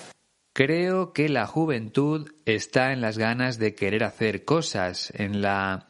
Creo 0.57 1.13
que 1.13 1.29
la 1.29 1.45
juventud 1.45 2.31
está 2.45 2.91
en 2.91 2.99
las 2.99 3.19
ganas 3.19 3.59
de 3.59 3.75
querer 3.75 4.03
hacer 4.03 4.43
cosas, 4.43 5.13
en 5.13 5.43
la 5.43 5.89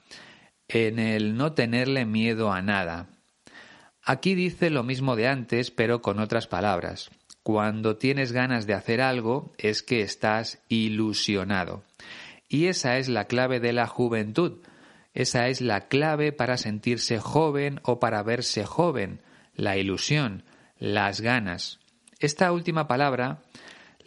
en 0.67 0.99
el 0.99 1.37
no 1.37 1.53
tenerle 1.53 2.05
miedo 2.05 2.51
a 2.51 2.61
nada. 2.61 3.07
Aquí 4.03 4.35
dice 4.35 4.69
lo 4.69 4.83
mismo 4.83 5.15
de 5.15 5.29
antes, 5.29 5.71
pero 5.71 6.01
con 6.01 6.19
otras 6.19 6.47
palabras. 6.47 7.11
cuando 7.43 7.95
tienes 7.95 8.33
ganas 8.33 8.67
de 8.67 8.73
hacer 8.73 8.99
algo 8.99 9.53
es 9.57 9.83
que 9.83 10.01
estás 10.01 10.61
ilusionado. 10.67 11.85
Y 12.49 12.65
esa 12.65 12.97
es 12.97 13.07
la 13.07 13.23
clave 13.23 13.61
de 13.61 13.71
la 13.71 13.87
juventud. 13.87 14.59
Esa 15.13 15.47
es 15.47 15.61
la 15.61 15.87
clave 15.87 16.33
para 16.33 16.57
sentirse 16.57 17.19
joven 17.19 17.79
o 17.83 18.01
para 18.01 18.21
verse 18.21 18.65
joven, 18.65 19.21
la 19.55 19.77
ilusión, 19.77 20.43
las 20.77 21.21
ganas. 21.21 21.79
Esta 22.19 22.51
última 22.51 22.85
palabra 22.89 23.39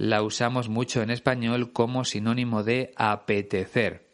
la 0.01 0.23
usamos 0.23 0.71
mucho 0.71 1.03
en 1.03 1.11
español 1.11 1.75
como 1.75 2.07
sinónimo 2.07 2.63
de 2.63 2.95
apetecer. 2.97 4.09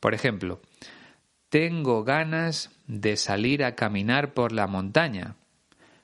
Por 0.00 0.12
ejemplo, 0.12 0.60
tengo 1.48 2.02
ganas 2.02 2.72
de 2.88 3.16
salir 3.16 3.62
a 3.62 3.76
caminar 3.76 4.34
por 4.34 4.50
la 4.50 4.66
montaña. 4.66 5.36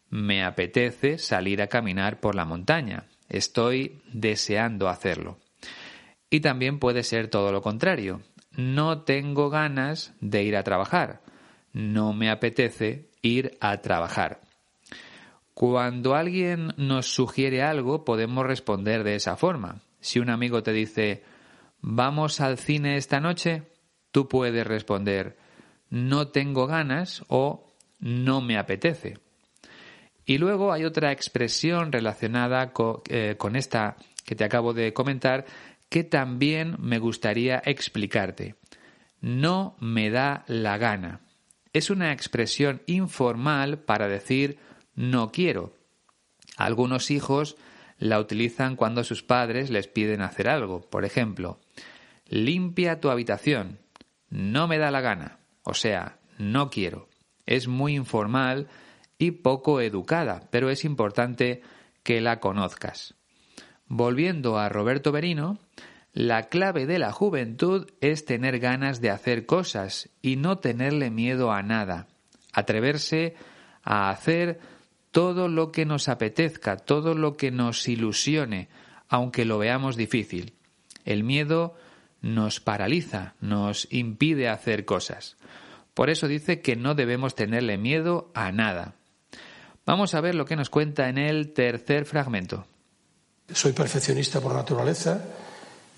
Me 0.08 0.44
apetece 0.44 1.18
salir 1.18 1.62
a 1.62 1.66
caminar 1.66 2.20
por 2.20 2.36
la 2.36 2.44
montaña. 2.44 3.08
Estoy 3.28 4.00
deseando 4.12 4.88
hacerlo. 4.88 5.40
Y 6.30 6.38
también 6.38 6.78
puede 6.78 7.02
ser 7.02 7.26
todo 7.26 7.50
lo 7.50 7.60
contrario. 7.60 8.22
No 8.52 9.02
tengo 9.02 9.50
ganas 9.50 10.14
de 10.20 10.44
ir 10.44 10.56
a 10.56 10.62
trabajar. 10.62 11.22
No 11.72 12.12
me 12.12 12.30
apetece 12.30 13.10
ir 13.20 13.58
a 13.60 13.78
trabajar. 13.78 14.43
Cuando 15.54 16.16
alguien 16.16 16.74
nos 16.76 17.06
sugiere 17.06 17.62
algo, 17.62 18.04
podemos 18.04 18.44
responder 18.44 19.04
de 19.04 19.14
esa 19.14 19.36
forma. 19.36 19.80
Si 20.00 20.18
un 20.18 20.28
amigo 20.28 20.62
te 20.62 20.72
dice, 20.72 21.22
¿vamos 21.80 22.40
al 22.40 22.58
cine 22.58 22.96
esta 22.96 23.20
noche? 23.20 23.62
Tú 24.10 24.28
puedes 24.28 24.66
responder, 24.66 25.38
no 25.90 26.28
tengo 26.28 26.66
ganas 26.66 27.24
o 27.28 27.72
no 28.00 28.40
me 28.40 28.58
apetece. 28.58 29.18
Y 30.26 30.38
luego 30.38 30.72
hay 30.72 30.84
otra 30.84 31.12
expresión 31.12 31.92
relacionada 31.92 32.72
eh, 33.08 33.36
con, 33.38 33.56
esta 33.56 33.96
que 34.24 34.34
te 34.34 34.44
acabo 34.44 34.72
de 34.72 34.92
comentar 34.92 35.44
que 35.88 36.02
también 36.02 36.76
me 36.80 36.98
gustaría 36.98 37.62
explicarte. 37.64 38.56
No 39.20 39.76
me 39.80 40.10
da 40.10 40.44
la 40.48 40.78
gana. 40.78 41.20
Es 41.72 41.90
una 41.90 42.12
expresión 42.12 42.82
informal 42.86 43.78
para 43.78 44.08
decir 44.08 44.58
no 44.94 45.30
quiero. 45.30 45.74
Algunos 46.56 47.10
hijos 47.10 47.56
la 47.98 48.18
utilizan 48.18 48.76
cuando 48.76 49.04
sus 49.04 49.22
padres 49.22 49.70
les 49.70 49.88
piden 49.88 50.20
hacer 50.20 50.48
algo. 50.48 50.82
Por 50.82 51.04
ejemplo, 51.04 51.60
limpia 52.26 53.00
tu 53.00 53.10
habitación. 53.10 53.78
No 54.28 54.68
me 54.68 54.78
da 54.78 54.90
la 54.90 55.00
gana. 55.00 55.38
O 55.62 55.74
sea, 55.74 56.18
no 56.38 56.70
quiero. 56.70 57.08
Es 57.46 57.68
muy 57.68 57.94
informal 57.94 58.68
y 59.18 59.32
poco 59.32 59.80
educada, 59.80 60.48
pero 60.50 60.70
es 60.70 60.84
importante 60.84 61.62
que 62.02 62.20
la 62.20 62.40
conozcas. 62.40 63.14
Volviendo 63.86 64.58
a 64.58 64.68
Roberto 64.68 65.12
Berino, 65.12 65.58
la 66.12 66.44
clave 66.44 66.86
de 66.86 66.98
la 66.98 67.12
juventud 67.12 67.90
es 68.00 68.24
tener 68.24 68.58
ganas 68.58 69.00
de 69.00 69.10
hacer 69.10 69.46
cosas 69.46 70.10
y 70.22 70.36
no 70.36 70.58
tenerle 70.58 71.10
miedo 71.10 71.52
a 71.52 71.62
nada. 71.62 72.06
Atreverse 72.52 73.34
a 73.82 74.10
hacer 74.10 74.60
todo 75.14 75.46
lo 75.46 75.70
que 75.70 75.86
nos 75.86 76.08
apetezca, 76.08 76.76
todo 76.76 77.14
lo 77.14 77.36
que 77.36 77.52
nos 77.52 77.86
ilusione, 77.86 78.66
aunque 79.08 79.44
lo 79.44 79.58
veamos 79.58 79.94
difícil. 79.94 80.54
El 81.04 81.22
miedo 81.22 81.76
nos 82.20 82.58
paraliza, 82.58 83.34
nos 83.40 83.86
impide 83.92 84.48
hacer 84.48 84.84
cosas. 84.84 85.36
Por 85.94 86.10
eso 86.10 86.26
dice 86.26 86.60
que 86.62 86.74
no 86.74 86.96
debemos 86.96 87.36
tenerle 87.36 87.78
miedo 87.78 88.32
a 88.34 88.50
nada. 88.50 88.96
Vamos 89.86 90.14
a 90.14 90.20
ver 90.20 90.34
lo 90.34 90.46
que 90.46 90.56
nos 90.56 90.68
cuenta 90.68 91.08
en 91.08 91.18
el 91.18 91.52
tercer 91.52 92.06
fragmento. 92.06 92.66
Soy 93.52 93.72
perfeccionista 93.72 94.40
por 94.40 94.52
naturaleza, 94.52 95.24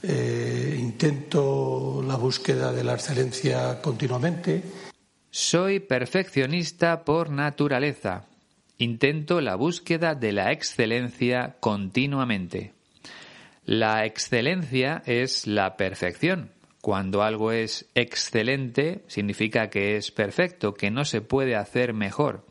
eh, 0.03 0.77
intento 0.79 2.05
la 2.07 2.17
búsqueda 2.17 2.71
de 2.71 2.85
la 2.85 2.93
excelencia 2.93 3.81
continuamente. 3.81 4.63
Soy 5.31 5.81
perfeccionista 5.81 7.03
por 7.03 7.31
naturaleza, 7.31 8.27
Intento 8.79 9.41
la 9.41 9.55
búsqueda 9.55 10.15
de 10.15 10.33
la 10.33 10.53
excelencia 10.53 11.57
continuamente. 11.61 12.75
La 13.65 14.05
excelencia 14.05 15.03
es 15.07 15.47
la 15.47 15.79
perfección. 15.79 16.53
Cuando 16.83 17.23
algo 17.23 17.53
es 17.53 17.89
excelente, 17.95 19.03
significa 19.07 19.71
que 19.71 19.97
es 19.97 20.11
perfecto, 20.11 20.75
que 20.75 20.91
no 20.91 21.07
se 21.07 21.23
puede 21.23 21.57
hacer 21.57 21.95
mejor. 21.95 22.45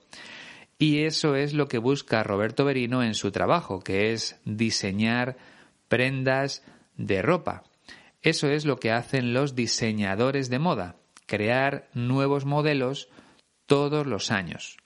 Y 0.79 1.03
eso 1.03 1.35
es 1.35 1.53
lo 1.53 1.67
que 1.67 1.77
busca 1.77 2.23
Roberto 2.23 2.65
Berino 2.65 3.03
en 3.03 3.13
su 3.13 3.31
trabajo, 3.31 3.81
que 3.81 4.11
es 4.11 4.41
diseñar 4.45 5.37
prendas 5.87 6.63
de 6.97 7.21
ropa. 7.21 7.63
Eso 8.23 8.49
es 8.49 8.65
lo 8.65 8.79
que 8.79 8.91
hacen 8.91 9.33
los 9.33 9.53
diseñadores 9.53 10.49
de 10.49 10.57
moda, 10.57 10.95
crear 11.27 11.87
nuevos 11.93 12.45
modelos 12.45 13.09
todos 13.67 14.07
los 14.07 14.31
años. 14.31 14.77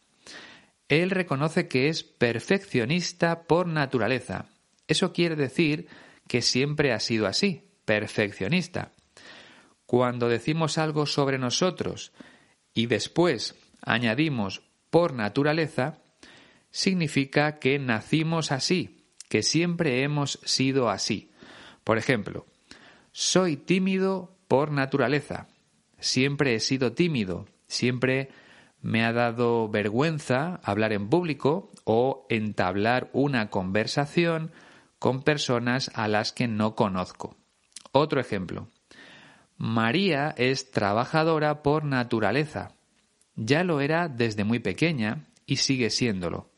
Él 0.90 1.12
reconoce 1.12 1.68
que 1.68 1.88
es 1.88 2.04
perfeccionista 2.04 3.44
por 3.44 3.68
naturaleza. 3.68 4.48
Eso 4.88 5.14
quiere 5.14 5.36
decir 5.36 5.88
que 6.28 6.42
siempre 6.42 6.92
ha 6.94 7.00
sido 7.00 7.28
así, 7.28 7.70
perfeccionista. 7.86 8.92
Cuando 9.86 10.28
decimos 10.30 10.78
algo 10.78 11.06
sobre 11.06 11.38
nosotros 11.38 12.12
y 12.74 12.88
después 12.88 13.56
añadimos 13.82 14.64
por 14.90 15.14
naturaleza, 15.14 16.02
significa 16.72 17.60
que 17.60 17.78
nacimos 17.80 18.52
así, 18.52 19.06
que 19.30 19.44
siempre 19.44 20.04
hemos 20.04 20.40
sido 20.44 20.90
así. 20.90 21.32
Por 21.84 21.98
ejemplo, 21.98 22.48
soy 23.12 23.58
tímido 23.58 24.38
por 24.48 24.72
naturaleza. 24.72 25.48
Siempre 26.00 26.56
he 26.56 26.60
sido 26.60 26.94
tímido, 26.94 27.48
siempre 27.68 28.30
me 28.82 29.04
ha 29.04 29.12
dado 29.12 29.68
vergüenza 29.70 30.60
hablar 30.64 30.94
en 30.94 31.10
público 31.10 31.72
o 31.84 32.26
entablar 32.30 33.10
una 33.14 33.50
conversación 33.50 34.52
con 35.00 35.24
personas 35.24 35.92
a 35.94 36.08
las 36.08 36.32
que 36.32 36.48
no 36.48 36.76
conozco. 36.76 37.36
Otro 37.92 38.20
ejemplo. 38.20 38.70
María 39.58 40.34
es 40.38 40.72
trabajadora 40.72 41.64
por 41.64 41.84
naturaleza. 41.84 42.74
Ya 43.36 43.64
lo 43.64 43.82
era 43.82 44.08
desde 44.08 44.44
muy 44.44 44.60
pequeña 44.60 45.28
y 45.46 45.58
sigue 45.58 45.90
siéndolo. 45.90 46.50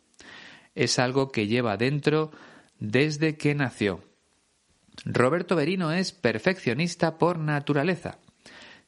Es 0.75 0.99
algo 0.99 1.31
que 1.31 1.47
lleva 1.47 1.77
dentro 1.77 2.31
desde 2.79 3.37
que 3.37 3.55
nació. 3.55 4.03
Roberto 5.05 5.55
Berino 5.55 5.91
es 5.91 6.11
perfeccionista 6.11 7.17
por 7.17 7.39
naturaleza 7.39 8.19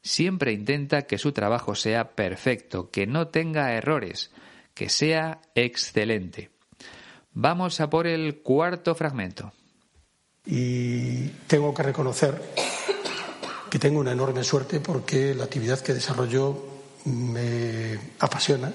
siempre 0.04 0.52
intenta 0.52 1.02
que 1.02 1.18
su 1.18 1.32
trabajo 1.32 1.74
sea 1.74 2.14
perfecto, 2.14 2.90
que 2.90 3.06
no 3.06 3.28
tenga 3.28 3.72
errores, 3.72 4.30
que 4.74 4.88
sea 4.88 5.40
excelente. 5.54 6.50
Vamos 7.32 7.80
a 7.80 7.90
por 7.90 8.06
el 8.06 8.42
cuarto 8.42 8.94
fragmento. 8.94 9.52
Y 10.46 11.28
tengo 11.48 11.74
que 11.74 11.82
reconocer 11.82 12.40
que 13.70 13.78
tengo 13.78 13.98
una 13.98 14.12
enorme 14.12 14.44
suerte 14.44 14.78
porque 14.78 15.34
la 15.34 15.44
actividad 15.44 15.80
que 15.80 15.94
desarrollo 15.94 16.64
me 17.06 17.98
apasiona. 18.20 18.72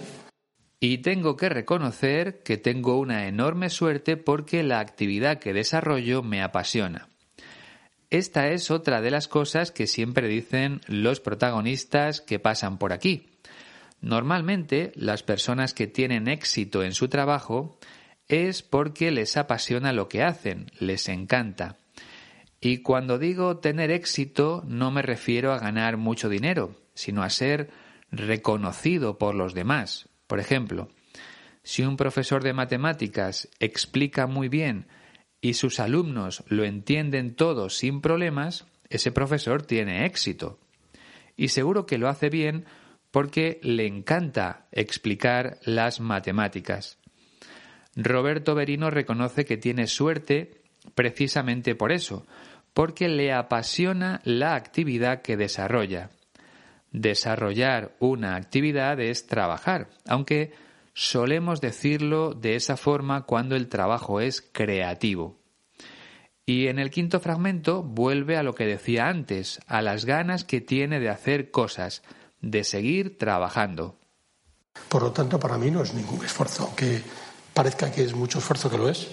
Y 0.82 1.00
tengo 1.00 1.38
que 1.38 1.50
reconocer 1.50 2.42
que 2.42 2.58
tengo 2.58 2.98
una 2.98 3.28
enorme 3.28 3.70
suerte 3.70 4.18
porque 4.18 4.63
la 4.63 4.80
actividad 4.80 5.39
que 5.39 5.54
desarrollo 5.54 6.24
me 6.24 6.42
apasiona. 6.42 7.08
Esta 8.10 8.50
es 8.50 8.72
otra 8.72 9.02
de 9.02 9.12
las 9.12 9.28
cosas 9.28 9.72
que 9.72 9.86
siempre 9.86 10.28
dicen 10.28 10.82
los 10.88 11.19
protagonistas 11.19 12.22
que 12.22 12.39
pasan 12.39 12.80
por 12.80 12.91
aquí. 12.91 13.30
Normalmente 14.02 14.91
las 14.95 15.22
personas 15.22 15.74
que 15.74 15.86
tienen 15.86 16.28
éxito 16.28 16.84
en 16.84 16.93
su 16.93 17.08
trabajo 17.08 17.78
es 18.28 18.63
porque 18.63 19.12
les 19.12 19.38
apasiona 19.38 19.93
lo 19.93 20.08
que 20.08 20.24
hacen, 20.24 20.72
les 20.80 21.08
encanta. 21.08 21.78
Y 22.62 22.80
cuando 22.80 23.19
digo 23.19 23.58
tener 23.58 23.91
éxito 23.91 24.63
no 24.67 24.89
me 24.89 25.02
refiero 25.02 25.54
a 25.54 25.60
ganar 25.60 25.98
mucho 25.98 26.30
dinero, 26.30 26.76
sino 26.95 27.22
a 27.24 27.30
ser 27.30 27.69
reconocido 28.12 29.17
por 29.17 29.36
los 29.36 29.54
demás. 29.54 30.10
Por 30.26 30.39
ejemplo, 30.39 30.89
si 31.63 31.84
un 31.84 31.95
profesor 31.95 32.43
de 32.43 32.54
matemáticas 32.54 33.50
explica 33.60 34.26
muy 34.26 34.50
bien 34.50 34.88
y 35.41 35.54
sus 35.54 35.80
alumnos 35.80 36.43
lo 36.47 36.63
entienden 36.63 37.36
todo 37.36 37.69
sin 37.69 38.02
problemas, 38.02 38.65
ese 38.89 39.12
profesor 39.12 39.63
tiene 39.63 40.06
éxito. 40.06 40.60
Y 41.38 41.49
seguro 41.49 41.86
que 41.86 41.97
lo 41.97 42.10
hace 42.10 42.30
bien 42.30 42.65
porque 43.12 43.60
le 43.63 43.88
encanta 43.88 44.67
explicar 44.71 45.58
las 45.63 45.99
matemáticas. 45.99 46.97
Roberto 47.95 48.56
Berino 48.56 48.89
reconoce 48.89 49.45
que 49.45 49.58
tiene 49.58 49.88
suerte 49.88 50.62
precisamente 50.95 51.75
por 51.75 51.91
eso, 51.91 52.25
porque 52.73 53.08
le 53.08 53.34
apasiona 53.34 54.21
la 54.23 54.56
actividad 54.56 55.21
que 55.21 55.38
desarrolla. 55.38 56.12
Desarrollar 56.91 57.95
una 57.99 58.36
actividad 58.36 58.99
es 58.99 59.28
trabajar, 59.28 59.89
aunque 60.08 60.54
solemos 60.93 61.62
decirlo 61.62 62.34
de 62.34 62.56
esa 62.56 62.78
forma 62.78 63.23
cuando 63.23 63.56
el 63.56 63.67
trabajo 63.69 64.21
es 64.21 64.41
creativo. 64.41 65.38
Y 66.45 66.67
en 66.67 66.80
el 66.80 66.89
quinto 66.89 67.19
fragmento 67.19 67.84
vuelve 67.84 68.36
a 68.36 68.43
lo 68.43 68.56
que 68.56 68.65
decía 68.65 69.08
antes, 69.08 69.60
a 69.67 69.82
las 69.82 70.06
ganas 70.06 70.43
que 70.43 70.62
tiene 70.62 70.99
de 70.99 71.10
hacer 71.10 71.52
cosas, 71.52 72.02
de 72.41 72.63
seguir 72.63 73.17
trabajando. 73.17 73.97
Por 74.88 75.04
lo 75.04 75.12
tanto, 75.12 75.39
para 75.39 75.58
mí 75.58 75.69
no 75.69 75.84
es 75.84 75.93
ningún 75.93 76.25
esfuerzo, 76.25 76.63
aunque 76.63 77.04
parezca 77.54 77.91
que 77.91 78.04
es 78.04 78.15
mucho 78.15 78.39
esfuerzo 78.39 78.69
que 78.69 78.78
lo 78.78 78.89
es, 78.89 79.10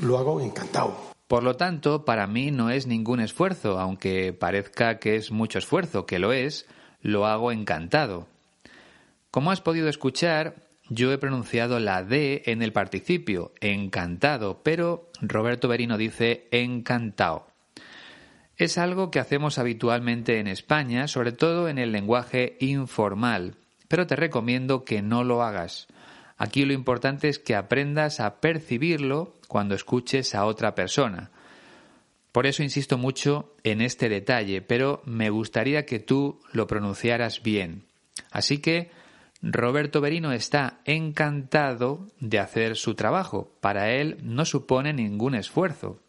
lo 0.00 0.18
hago 0.18 0.40
encantado. 0.40 0.96
Por 1.28 1.42
lo 1.42 1.56
tanto, 1.56 2.04
para 2.04 2.26
mí 2.26 2.50
no 2.50 2.70
es 2.70 2.86
ningún 2.86 3.20
esfuerzo, 3.20 3.80
aunque 3.80 4.32
parezca 4.32 4.98
que 4.98 5.16
es 5.16 5.30
mucho 5.30 5.58
esfuerzo, 5.58 6.06
que 6.06 6.18
lo 6.18 6.32
es, 6.32 6.66
lo 7.00 7.26
hago 7.26 7.52
encantado. 7.52 8.26
Como 9.30 9.50
has 9.50 9.60
podido 9.60 9.88
escuchar, 9.88 10.65
yo 10.88 11.12
he 11.12 11.18
pronunciado 11.18 11.80
la 11.80 12.02
D 12.02 12.42
en 12.46 12.62
el 12.62 12.72
participio, 12.72 13.52
encantado, 13.60 14.62
pero 14.62 15.10
Roberto 15.20 15.68
Berino 15.68 15.98
dice 15.98 16.46
encantado. 16.50 17.48
Es 18.56 18.78
algo 18.78 19.10
que 19.10 19.18
hacemos 19.18 19.58
habitualmente 19.58 20.38
en 20.38 20.46
España, 20.46 21.08
sobre 21.08 21.32
todo 21.32 21.68
en 21.68 21.78
el 21.78 21.92
lenguaje 21.92 22.56
informal, 22.60 23.56
pero 23.88 24.06
te 24.06 24.16
recomiendo 24.16 24.84
que 24.84 25.02
no 25.02 25.24
lo 25.24 25.42
hagas. 25.42 25.88
Aquí 26.38 26.64
lo 26.64 26.72
importante 26.72 27.28
es 27.28 27.38
que 27.38 27.54
aprendas 27.54 28.20
a 28.20 28.40
percibirlo 28.40 29.34
cuando 29.48 29.74
escuches 29.74 30.34
a 30.34 30.44
otra 30.44 30.74
persona. 30.74 31.30
Por 32.32 32.46
eso 32.46 32.62
insisto 32.62 32.98
mucho 32.98 33.54
en 33.62 33.80
este 33.80 34.08
detalle, 34.08 34.60
pero 34.60 35.02
me 35.06 35.30
gustaría 35.30 35.86
que 35.86 35.98
tú 35.98 36.40
lo 36.52 36.66
pronunciaras 36.66 37.42
bien. 37.42 37.84
Así 38.30 38.58
que 38.58 38.90
Roberto 39.48 40.00
Berino 40.00 40.32
está 40.32 40.80
encantado 40.84 42.08
de 42.18 42.40
hacer 42.40 42.76
su 42.76 42.96
trabajo. 42.96 43.56
Para 43.60 43.92
él 43.92 44.18
no 44.22 44.44
supone 44.44 44.92
ningún 44.92 45.36
esfuerzo. 45.36 46.00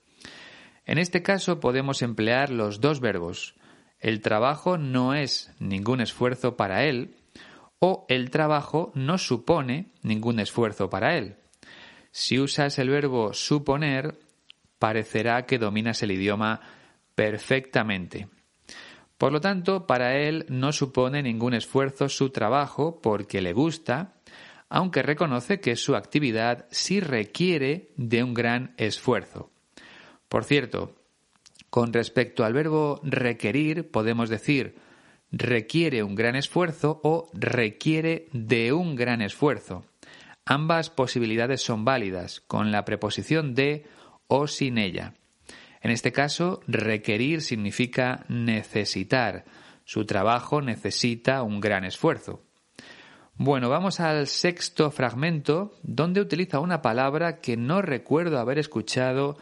En 0.85 0.97
este 0.97 1.21
caso 1.21 1.59
podemos 1.59 2.01
emplear 2.01 2.49
los 2.49 2.81
dos 2.81 2.99
verbos. 2.99 3.55
El 3.99 4.21
trabajo 4.21 4.79
no 4.79 5.13
es 5.13 5.53
ningún 5.59 6.01
esfuerzo 6.01 6.57
para 6.57 6.85
él 6.85 7.15
o 7.79 8.07
el 8.09 8.31
trabajo 8.31 8.91
no 8.95 9.19
supone 9.19 9.91
ningún 10.01 10.39
esfuerzo 10.39 10.89
para 10.89 11.15
él. 11.15 11.35
Si 12.09 12.39
usas 12.39 12.79
el 12.79 12.89
verbo 12.89 13.33
suponer, 13.33 14.17
parecerá 14.79 15.45
que 15.45 15.59
dominas 15.59 16.01
el 16.01 16.11
idioma 16.11 16.61
perfectamente. 17.13 18.29
Por 19.17 19.31
lo 19.31 19.41
tanto, 19.41 19.87
para 19.87 20.17
él 20.17 20.45
no 20.49 20.71
supone 20.71 21.23
ningún 21.23 21.53
esfuerzo 21.53 22.07
su 22.09 22.29
trabajo 22.29 23.01
porque 23.01 23.41
le 23.41 23.53
gusta, 23.53 24.13
aunque 24.69 25.01
reconoce 25.01 25.59
que 25.59 25.75
su 25.75 25.95
actividad 25.95 26.67
sí 26.71 26.99
requiere 26.99 27.89
de 27.95 28.23
un 28.23 28.33
gran 28.33 28.73
esfuerzo. 28.77 29.49
Por 30.29 30.43
cierto, 30.43 30.95
con 31.69 31.93
respecto 31.93 32.45
al 32.45 32.53
verbo 32.53 32.99
requerir, 33.03 33.89
podemos 33.89 34.29
decir 34.29 34.75
requiere 35.31 36.03
un 36.03 36.15
gran 36.15 36.35
esfuerzo 36.35 37.01
o 37.03 37.29
requiere 37.33 38.27
de 38.31 38.71
un 38.71 38.95
gran 38.95 39.21
esfuerzo. 39.21 39.85
Ambas 40.45 40.89
posibilidades 40.89 41.61
son 41.61 41.83
válidas, 41.83 42.39
con 42.41 42.71
la 42.71 42.85
preposición 42.85 43.53
de 43.53 43.85
o 44.27 44.47
sin 44.47 44.77
ella. 44.77 45.13
En 45.81 45.91
este 45.91 46.11
caso, 46.11 46.61
requerir 46.67 47.41
significa 47.41 48.25
necesitar. 48.27 49.45
Su 49.85 50.05
trabajo 50.05 50.61
necesita 50.61 51.43
un 51.43 51.59
gran 51.59 51.85
esfuerzo. 51.85 52.41
Bueno, 53.35 53.69
vamos 53.69 53.99
al 53.99 54.27
sexto 54.27 54.89
fragmento, 54.89 55.73
donde 55.83 56.21
utiliza 56.21 56.59
una 56.59 56.81
palabra 56.81 57.39
que 57.39 57.55
no 57.55 57.81
recuerdo 57.81 58.39
haber 58.39 58.57
escuchado 58.57 59.37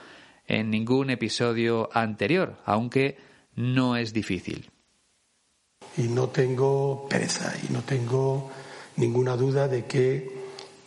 en 0.48 0.69
ningún 0.69 1.10
episodio 1.10 1.89
anterior, 1.93 2.58
aunque 2.65 3.17
no 3.56 3.95
es 3.95 4.13
difícil 4.13 4.69
y 5.98 6.04
no 6.04 6.30
tengo 6.30 7.08
pereza 7.10 7.54
y 7.67 7.71
no 7.71 7.82
tengo 7.82 8.50
ninguna 8.98 9.36
duda 9.36 9.67
de 9.67 9.86
que 9.86 10.30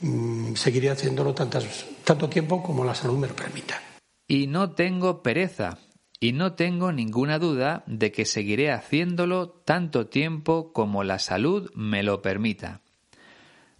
mm, 0.00 0.54
seguiré 0.54 0.90
haciéndolo 0.90 1.34
tanto 1.34 2.28
tiempo 2.28 2.62
como 2.62 2.84
la 2.84 2.94
salud 2.94 3.18
me 3.18 3.28
lo 3.28 3.34
permita. 3.34 3.80
Y 4.28 4.46
no 4.46 4.72
tengo 4.72 5.22
pereza 5.22 5.78
y 6.20 6.32
no 6.32 6.52
tengo 6.52 6.92
ninguna 6.92 7.38
duda 7.38 7.82
de 7.86 8.12
que 8.12 8.26
seguiré 8.26 8.70
haciéndolo 8.70 9.48
tanto 9.48 10.08
tiempo 10.08 10.72
como 10.72 11.02
la 11.02 11.18
salud 11.18 11.70
me 11.74 12.02
lo 12.02 12.20
permita. 12.20 12.82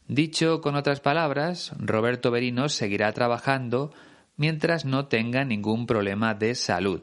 Dicho 0.07 0.63
con 0.63 0.75
otras 0.75 1.01
palabras, 1.01 1.73
Roberto 1.79 2.31
Berino 2.31 2.71
seguirá 2.71 3.13
trabajando 3.13 3.93
mientras 4.37 4.87
no 4.87 5.07
tenga 5.07 5.45
ningún 5.45 5.87
problema 5.87 6.33
de 6.33 6.55
salud. 6.55 7.03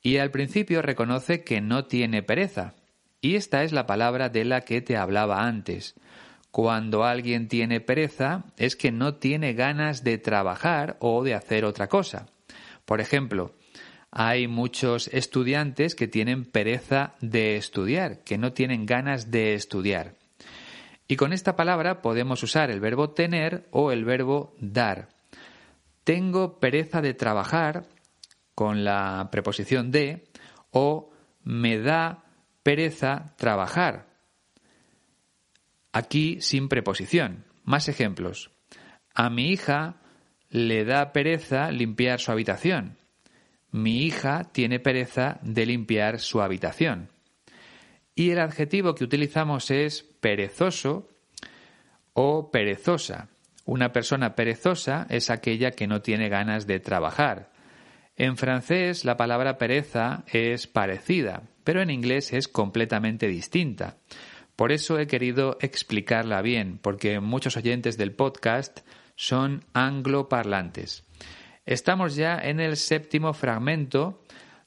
Y 0.00 0.16
al 0.16 0.30
principio 0.30 0.80
reconoce 0.80 1.44
que 1.44 1.60
no 1.60 1.84
tiene 1.84 2.22
pereza, 2.22 2.74
y 3.20 3.34
esta 3.34 3.64
es 3.64 3.72
la 3.72 3.86
palabra 3.86 4.30
de 4.30 4.46
la 4.46 4.62
que 4.62 4.80
te 4.80 4.96
hablaba 4.96 5.46
antes. 5.46 5.94
Cuando 6.52 7.04
alguien 7.04 7.48
tiene 7.48 7.80
pereza 7.80 8.44
es 8.56 8.76
que 8.76 8.92
no 8.92 9.16
tiene 9.16 9.52
ganas 9.52 10.04
de 10.04 10.16
trabajar 10.16 10.96
o 11.00 11.22
de 11.22 11.34
hacer 11.34 11.66
otra 11.66 11.88
cosa. 11.88 12.28
Por 12.86 13.02
ejemplo, 13.02 13.52
hay 14.10 14.48
muchos 14.48 15.08
estudiantes 15.08 15.94
que 15.94 16.08
tienen 16.08 16.46
pereza 16.46 17.14
de 17.20 17.56
estudiar, 17.56 18.24
que 18.24 18.38
no 18.38 18.54
tienen 18.54 18.86
ganas 18.86 19.30
de 19.30 19.52
estudiar. 19.52 20.14
Y 21.08 21.16
con 21.16 21.34
esta 21.34 21.54
palabra 21.54 22.00
podemos 22.00 22.42
usar 22.42 22.70
el 22.70 22.80
verbo 22.80 23.10
tener 23.10 23.68
o 23.70 23.92
el 23.92 24.04
verbo 24.04 24.54
dar. 24.58 25.08
Tengo 26.04 26.58
pereza 26.58 27.02
de 27.02 27.12
trabajar 27.12 27.84
con 28.54 28.84
la 28.84 29.28
preposición 29.30 29.90
de 29.90 30.24
o 30.70 31.10
me 31.44 31.78
da 31.78 32.24
pereza 32.62 33.34
trabajar. 33.36 34.06
Aquí 35.92 36.40
sin 36.40 36.68
preposición. 36.68 37.44
Más 37.64 37.88
ejemplos. 37.88 38.50
A 39.14 39.30
mi 39.30 39.50
hija 39.50 39.96
le 40.56 40.86
da 40.86 41.12
pereza 41.12 41.70
limpiar 41.70 42.18
su 42.18 42.32
habitación. 42.32 42.96
Mi 43.72 44.04
hija 44.04 44.44
tiene 44.52 44.80
pereza 44.80 45.38
de 45.42 45.66
limpiar 45.66 46.18
su 46.18 46.40
habitación. 46.40 47.10
Y 48.14 48.30
el 48.30 48.38
adjetivo 48.38 48.94
que 48.94 49.04
utilizamos 49.04 49.70
es 49.70 50.02
perezoso 50.02 51.10
o 52.14 52.50
perezosa. 52.50 53.28
Una 53.66 53.92
persona 53.92 54.34
perezosa 54.34 55.06
es 55.10 55.28
aquella 55.28 55.72
que 55.72 55.86
no 55.86 56.00
tiene 56.00 56.30
ganas 56.30 56.66
de 56.66 56.80
trabajar. 56.80 57.52
En 58.16 58.38
francés 58.38 59.04
la 59.04 59.18
palabra 59.18 59.58
pereza 59.58 60.24
es 60.32 60.66
parecida, 60.66 61.42
pero 61.64 61.82
en 61.82 61.90
inglés 61.90 62.32
es 62.32 62.48
completamente 62.48 63.28
distinta. 63.28 63.98
Por 64.56 64.72
eso 64.72 64.98
he 64.98 65.06
querido 65.06 65.58
explicarla 65.60 66.40
bien, 66.40 66.78
porque 66.80 67.20
muchos 67.20 67.58
oyentes 67.58 67.98
del 67.98 68.12
podcast 68.12 68.80
son 69.16 69.64
angloparlantes. 69.72 71.04
Estamos 71.64 72.14
ya 72.14 72.38
en 72.38 72.60
el 72.60 72.76
séptimo 72.76 73.32
fragmento, 73.32 74.22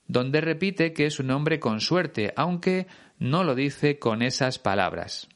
donde 0.07 0.41
repite 0.41 0.91
que 0.91 1.05
es 1.05 1.19
un 1.19 1.31
hombre 1.31 1.59
con 1.59 1.79
suerte, 1.79 2.33
aunque 2.35 2.87
no 3.19 3.43
lo 3.43 3.55
dice 3.55 3.99
con 3.99 4.21
esas 4.21 4.59
palabras. 4.59 5.29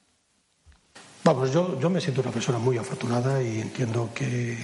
Vamos, 1.24 1.54
yo, 1.54 1.80
yo 1.80 1.90
me 1.90 2.02
siento 2.02 2.22
una 2.22 2.32
persona 2.32 2.60
muy 2.60 2.78
afortunada 2.78 3.42
y 3.42 3.62
entiendo 3.62 4.10
que 4.14 4.58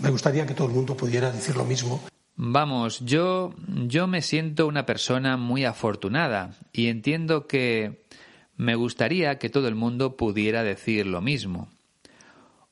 me 0.00 0.08
gustaría 0.08 0.46
que 0.46 0.54
todo 0.54 0.68
el 0.68 0.74
mundo 0.74 0.96
pudiera 0.96 1.30
decir 1.30 1.54
lo 1.54 1.66
mismo 1.66 2.00
Vamos, 2.34 3.00
yo, 3.00 3.54
yo 3.68 4.06
me 4.06 4.22
siento 4.22 4.66
una 4.66 4.86
persona 4.86 5.36
muy 5.36 5.64
afortunada 5.64 6.56
y 6.72 6.86
entiendo 6.86 7.46
que 7.46 8.04
me 8.56 8.74
gustaría 8.74 9.38
que 9.38 9.50
todo 9.50 9.68
el 9.68 9.74
mundo 9.74 10.16
pudiera 10.16 10.62
decir 10.62 11.06
lo 11.06 11.20
mismo. 11.20 11.68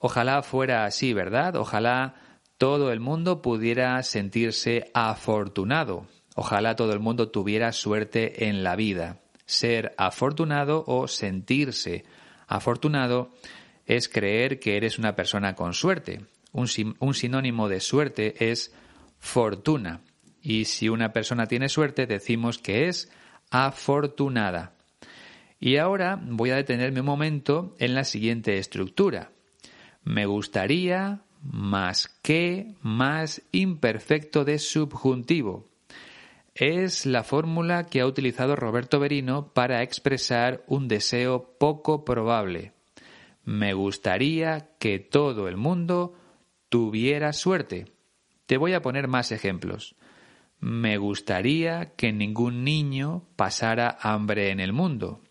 Ojalá 0.00 0.42
fuera 0.42 0.86
así, 0.86 1.12
¿verdad? 1.12 1.56
Ojalá 1.56 2.14
todo 2.56 2.90
el 2.90 3.00
mundo 3.00 3.42
pudiera 3.42 4.02
sentirse 4.02 4.90
afortunado. 4.94 6.06
Ojalá 6.34 6.74
todo 6.74 6.94
el 6.94 7.00
mundo 7.00 7.28
tuviera 7.28 7.70
suerte 7.72 8.48
en 8.48 8.64
la 8.64 8.76
vida. 8.76 9.20
Ser 9.44 9.94
afortunado 9.98 10.84
o 10.86 11.06
sentirse 11.06 12.04
afortunado 12.46 13.30
es 13.84 14.08
creer 14.08 14.58
que 14.58 14.78
eres 14.78 14.98
una 14.98 15.14
persona 15.14 15.54
con 15.54 15.74
suerte. 15.74 16.24
Un, 16.52 16.66
sinónimo 16.66 17.68
de 17.68 17.80
suerte 17.80 18.50
es 18.50 18.72
fortuna. 19.18 20.00
Y 20.40 20.64
si 20.64 20.88
una 20.88 21.12
persona 21.12 21.46
tiene 21.46 21.68
suerte, 21.68 22.06
decimos 22.06 22.56
que 22.56 22.88
es 22.88 23.12
afortunada. 23.50 24.72
Y 25.58 25.76
ahora 25.76 26.18
voy 26.22 26.50
a 26.50 26.56
detenerme 26.56 27.00
un 27.00 27.06
momento 27.06 27.76
en 27.78 27.94
la 27.94 28.04
siguiente 28.04 28.56
estructura. 28.56 29.30
Me 30.04 30.26
gustaría 30.26 31.22
más 31.42 32.08
que 32.22 32.74
más 32.82 33.42
imperfecto 33.52 34.44
de 34.44 34.58
subjuntivo. 34.58 35.68
Es 36.54 37.06
la 37.06 37.22
fórmula 37.22 37.86
que 37.86 38.00
ha 38.00 38.06
utilizado 38.06 38.56
Roberto 38.56 39.00
Berino 39.00 39.52
para 39.52 39.82
expresar 39.82 40.62
un 40.66 40.88
deseo 40.88 41.54
poco 41.58 42.04
probable. 42.04 42.72
Me 43.44 43.72
gustaría 43.72 44.68
que 44.78 44.98
todo 44.98 45.48
el 45.48 45.56
mundo 45.56 46.14
tuviera 46.68 47.32
suerte. 47.32 47.92
Te 48.46 48.56
voy 48.56 48.74
a 48.74 48.82
poner 48.82 49.08
más 49.08 49.32
ejemplos. 49.32 49.94
Me 50.60 50.98
gustaría 50.98 51.94
que 51.96 52.12
ningún 52.12 52.64
niño 52.64 53.24
pasara 53.36 53.96
hambre 54.00 54.50
en 54.50 54.60
el 54.60 54.72
mundo. 54.72 55.22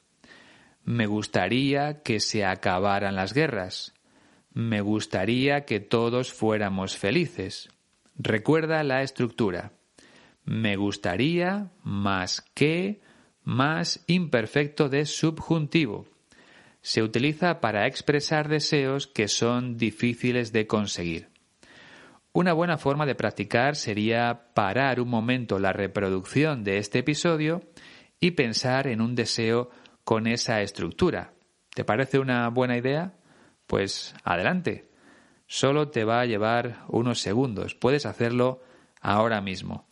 Me 0.83 1.05
gustaría 1.05 2.01
que 2.01 2.19
se 2.19 2.45
acabaran 2.45 3.15
las 3.15 3.33
guerras. 3.33 3.93
Me 4.59 4.81
gustaría 4.81 5.63
que 5.63 5.79
todos 5.79 6.33
fuéramos 6.33 6.97
felices. 6.97 7.69
Recuerda 8.17 8.83
la 8.83 9.03
estructura. 9.03 9.71
Me 10.43 10.75
gustaría 10.75 11.71
más 11.81 12.41
que 12.55 12.99
más 13.45 14.03
imperfecto 14.07 14.89
de 14.89 15.05
subjuntivo. 15.05 16.07
Se 16.81 17.01
utiliza 17.01 17.61
para 17.61 17.87
expresar 17.87 18.49
deseos 18.49 19.07
que 19.07 19.29
son 19.29 19.77
difíciles 19.77 20.51
de 20.51 20.67
conseguir. 20.67 21.29
Una 22.33 22.51
buena 22.51 22.77
forma 22.77 23.05
de 23.05 23.15
practicar 23.15 23.77
sería 23.77 24.51
parar 24.53 24.99
un 24.99 25.07
momento 25.07 25.57
la 25.57 25.71
reproducción 25.71 26.65
de 26.65 26.79
este 26.79 26.99
episodio 26.99 27.61
y 28.19 28.31
pensar 28.31 28.87
en 28.87 28.99
un 28.99 29.15
deseo 29.15 29.69
con 30.03 30.27
esa 30.27 30.61
estructura. 30.61 31.31
¿Te 31.73 31.85
parece 31.85 32.19
una 32.19 32.49
buena 32.49 32.75
idea? 32.75 33.13
Pues 33.69 34.15
adelante. 34.23 34.89
Solo 35.45 35.89
te 35.89 36.03
va 36.03 36.21
a 36.21 36.25
llevar 36.25 36.85
unos 36.87 37.21
segundos. 37.21 37.75
Puedes 37.75 38.07
hacerlo 38.07 38.63
ahora 38.99 39.41
mismo. 39.41 39.85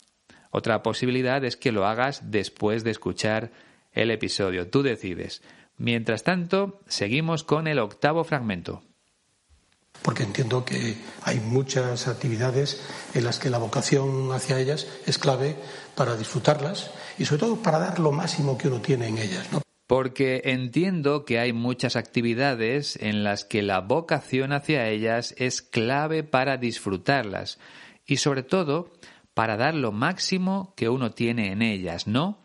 Otra 0.50 0.82
posibilidad 0.82 1.44
es 1.44 1.56
que 1.56 1.70
lo 1.70 1.86
hagas 1.86 2.22
después 2.32 2.82
de 2.82 2.90
escuchar 2.90 3.52
el 3.92 4.10
episodio. 4.10 4.68
Tú 4.68 4.82
decides. 4.82 5.42
Mientras 5.76 6.24
tanto, 6.24 6.80
seguimos 6.88 7.44
con 7.44 7.68
el 7.68 7.78
octavo 7.78 8.24
fragmento. 8.24 8.82
Porque 10.02 10.24
entiendo 10.24 10.64
que 10.64 10.96
hay 11.22 11.38
muchas 11.38 12.08
actividades 12.08 12.82
en 13.14 13.22
las 13.22 13.38
que 13.38 13.48
la 13.48 13.58
vocación 13.58 14.32
hacia 14.32 14.58
ellas 14.58 14.88
es 15.06 15.18
clave 15.18 15.54
para 15.94 16.16
disfrutarlas 16.16 16.90
y 17.16 17.26
sobre 17.26 17.42
todo 17.42 17.62
para 17.62 17.78
dar 17.78 18.00
lo 18.00 18.10
máximo 18.10 18.58
que 18.58 18.66
uno 18.66 18.80
tiene 18.80 19.06
en 19.06 19.18
ellas. 19.18 19.46
Porque 19.88 20.42
entiendo 20.44 21.24
que 21.24 21.40
hay 21.40 21.52
muchas 21.52 21.96
actividades 21.96 22.94
en 23.02 23.24
las 23.24 23.44
que 23.44 23.62
la 23.62 23.80
vocación 23.80 24.52
hacia 24.52 24.86
ellas 24.86 25.34
es 25.38 25.62
clave 25.62 26.22
para 26.22 26.58
disfrutarlas 26.58 27.58
y 28.06 28.18
sobre 28.18 28.42
todo 28.42 28.92
para 29.32 29.56
dar 29.56 29.74
lo 29.74 29.90
máximo 29.90 30.74
que 30.76 30.90
uno 30.90 31.12
tiene 31.12 31.52
en 31.52 31.62
ellas, 31.62 32.06
¿no? 32.06 32.38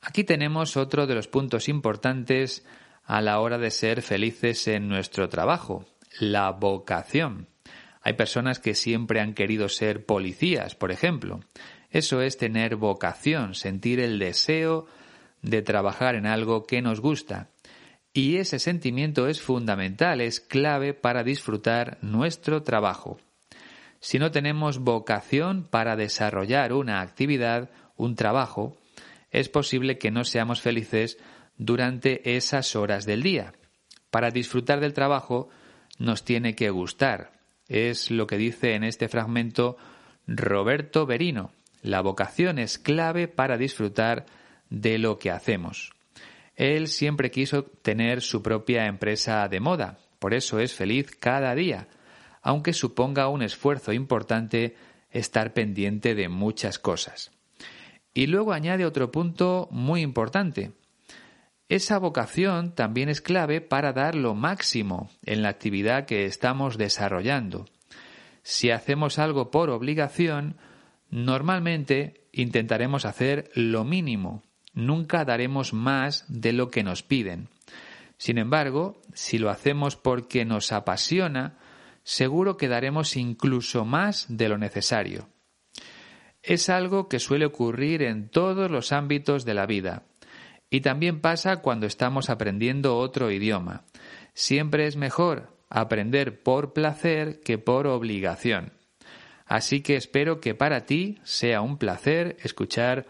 Aquí 0.00 0.22
tenemos 0.22 0.76
otro 0.76 1.08
de 1.08 1.16
los 1.16 1.26
puntos 1.26 1.68
importantes 1.68 2.64
a 3.02 3.20
la 3.20 3.40
hora 3.40 3.58
de 3.58 3.72
ser 3.72 4.00
felices 4.00 4.68
en 4.68 4.88
nuestro 4.88 5.28
trabajo, 5.28 5.84
la 6.20 6.52
vocación. 6.52 7.48
Hay 8.02 8.12
personas 8.12 8.60
que 8.60 8.76
siempre 8.76 9.20
han 9.20 9.34
querido 9.34 9.68
ser 9.68 10.06
policías, 10.06 10.76
por 10.76 10.92
ejemplo. 10.92 11.40
Eso 11.90 12.22
es 12.22 12.36
tener 12.36 12.76
vocación, 12.76 13.56
sentir 13.56 13.98
el 13.98 14.20
deseo 14.20 14.86
de 15.46 15.62
trabajar 15.62 16.16
en 16.16 16.26
algo 16.26 16.66
que 16.66 16.82
nos 16.82 17.00
gusta. 17.00 17.48
Y 18.12 18.36
ese 18.36 18.58
sentimiento 18.58 19.28
es 19.28 19.40
fundamental, 19.40 20.20
es 20.20 20.40
clave 20.40 20.92
para 20.92 21.22
disfrutar 21.22 21.98
nuestro 22.02 22.62
trabajo. 22.62 23.18
Si 24.00 24.18
no 24.18 24.30
tenemos 24.30 24.78
vocación 24.78 25.64
para 25.64 25.96
desarrollar 25.96 26.72
una 26.72 27.00
actividad, 27.00 27.70
un 27.96 28.16
trabajo, 28.16 28.76
es 29.30 29.48
posible 29.48 29.98
que 29.98 30.10
no 30.10 30.24
seamos 30.24 30.60
felices 30.60 31.18
durante 31.56 32.36
esas 32.36 32.74
horas 32.74 33.06
del 33.06 33.22
día. 33.22 33.52
Para 34.10 34.30
disfrutar 34.30 34.80
del 34.80 34.94
trabajo 34.94 35.48
nos 35.98 36.24
tiene 36.24 36.54
que 36.54 36.70
gustar. 36.70 37.32
Es 37.68 38.10
lo 38.10 38.26
que 38.26 38.36
dice 38.36 38.74
en 38.74 38.84
este 38.84 39.08
fragmento 39.08 39.76
Roberto 40.26 41.06
Berino. 41.06 41.52
La 41.82 42.00
vocación 42.00 42.58
es 42.58 42.78
clave 42.78 43.28
para 43.28 43.56
disfrutar 43.56 44.26
de 44.70 44.98
lo 44.98 45.18
que 45.18 45.30
hacemos. 45.30 45.92
Él 46.54 46.88
siempre 46.88 47.30
quiso 47.30 47.64
tener 47.64 48.22
su 48.22 48.42
propia 48.42 48.86
empresa 48.86 49.46
de 49.48 49.60
moda, 49.60 49.98
por 50.18 50.34
eso 50.34 50.58
es 50.58 50.72
feliz 50.74 51.14
cada 51.14 51.54
día, 51.54 51.88
aunque 52.42 52.72
suponga 52.72 53.28
un 53.28 53.42
esfuerzo 53.42 53.92
importante 53.92 54.76
estar 55.10 55.52
pendiente 55.52 56.14
de 56.14 56.28
muchas 56.28 56.78
cosas. 56.78 57.30
Y 58.14 58.26
luego 58.28 58.52
añade 58.52 58.86
otro 58.86 59.12
punto 59.12 59.68
muy 59.70 60.00
importante. 60.00 60.72
Esa 61.68 61.98
vocación 61.98 62.74
también 62.74 63.08
es 63.08 63.20
clave 63.20 63.60
para 63.60 63.92
dar 63.92 64.14
lo 64.14 64.34
máximo 64.34 65.10
en 65.24 65.42
la 65.42 65.48
actividad 65.48 66.06
que 66.06 66.24
estamos 66.24 66.78
desarrollando. 66.78 67.66
Si 68.42 68.70
hacemos 68.70 69.18
algo 69.18 69.50
por 69.50 69.70
obligación, 69.70 70.56
normalmente 71.10 72.28
intentaremos 72.32 73.04
hacer 73.04 73.50
lo 73.54 73.84
mínimo, 73.84 74.44
nunca 74.76 75.24
daremos 75.24 75.72
más 75.72 76.24
de 76.28 76.52
lo 76.52 76.70
que 76.70 76.84
nos 76.84 77.02
piden. 77.02 77.48
Sin 78.18 78.38
embargo, 78.38 79.02
si 79.12 79.38
lo 79.38 79.50
hacemos 79.50 79.96
porque 79.96 80.44
nos 80.44 80.70
apasiona, 80.70 81.58
seguro 82.04 82.56
que 82.56 82.68
daremos 82.68 83.16
incluso 83.16 83.84
más 83.84 84.26
de 84.28 84.48
lo 84.48 84.58
necesario. 84.58 85.28
Es 86.42 86.68
algo 86.68 87.08
que 87.08 87.18
suele 87.18 87.46
ocurrir 87.46 88.02
en 88.02 88.28
todos 88.28 88.70
los 88.70 88.92
ámbitos 88.92 89.44
de 89.44 89.54
la 89.54 89.66
vida. 89.66 90.04
Y 90.70 90.80
también 90.80 91.20
pasa 91.20 91.56
cuando 91.56 91.86
estamos 91.86 92.30
aprendiendo 92.30 92.96
otro 92.96 93.30
idioma. 93.32 93.84
Siempre 94.34 94.86
es 94.86 94.96
mejor 94.96 95.56
aprender 95.68 96.42
por 96.42 96.72
placer 96.72 97.40
que 97.40 97.58
por 97.58 97.86
obligación. 97.86 98.72
Así 99.46 99.80
que 99.80 99.96
espero 99.96 100.40
que 100.40 100.54
para 100.54 100.86
ti 100.86 101.18
sea 101.24 101.60
un 101.60 101.78
placer 101.78 102.36
escuchar 102.40 103.06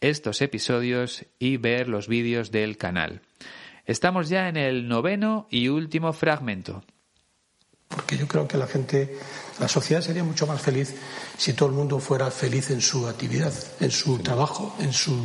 estos 0.00 0.42
episodios 0.42 1.26
y 1.38 1.56
ver 1.56 1.88
los 1.88 2.08
vídeos 2.08 2.50
del 2.50 2.76
canal. 2.76 3.22
Estamos 3.86 4.28
ya 4.28 4.48
en 4.48 4.56
el 4.56 4.88
noveno 4.88 5.46
y 5.50 5.68
último 5.68 6.12
fragmento 6.12 6.84
porque 7.88 8.16
yo 8.16 8.28
creo 8.28 8.46
que 8.46 8.58
la 8.58 8.66
gente, 8.66 9.16
la 9.58 9.68
sociedad 9.68 10.02
sería 10.02 10.22
mucho 10.22 10.46
más 10.46 10.60
feliz 10.60 10.94
si 11.36 11.52
todo 11.52 11.70
el 11.70 11.74
mundo 11.74 11.98
fuera 11.98 12.30
feliz 12.30 12.70
en 12.70 12.80
su 12.80 13.06
actividad, 13.06 13.52
en 13.80 13.90
su 13.90 14.18
trabajo, 14.18 14.74
en 14.78 14.92
su 14.92 15.18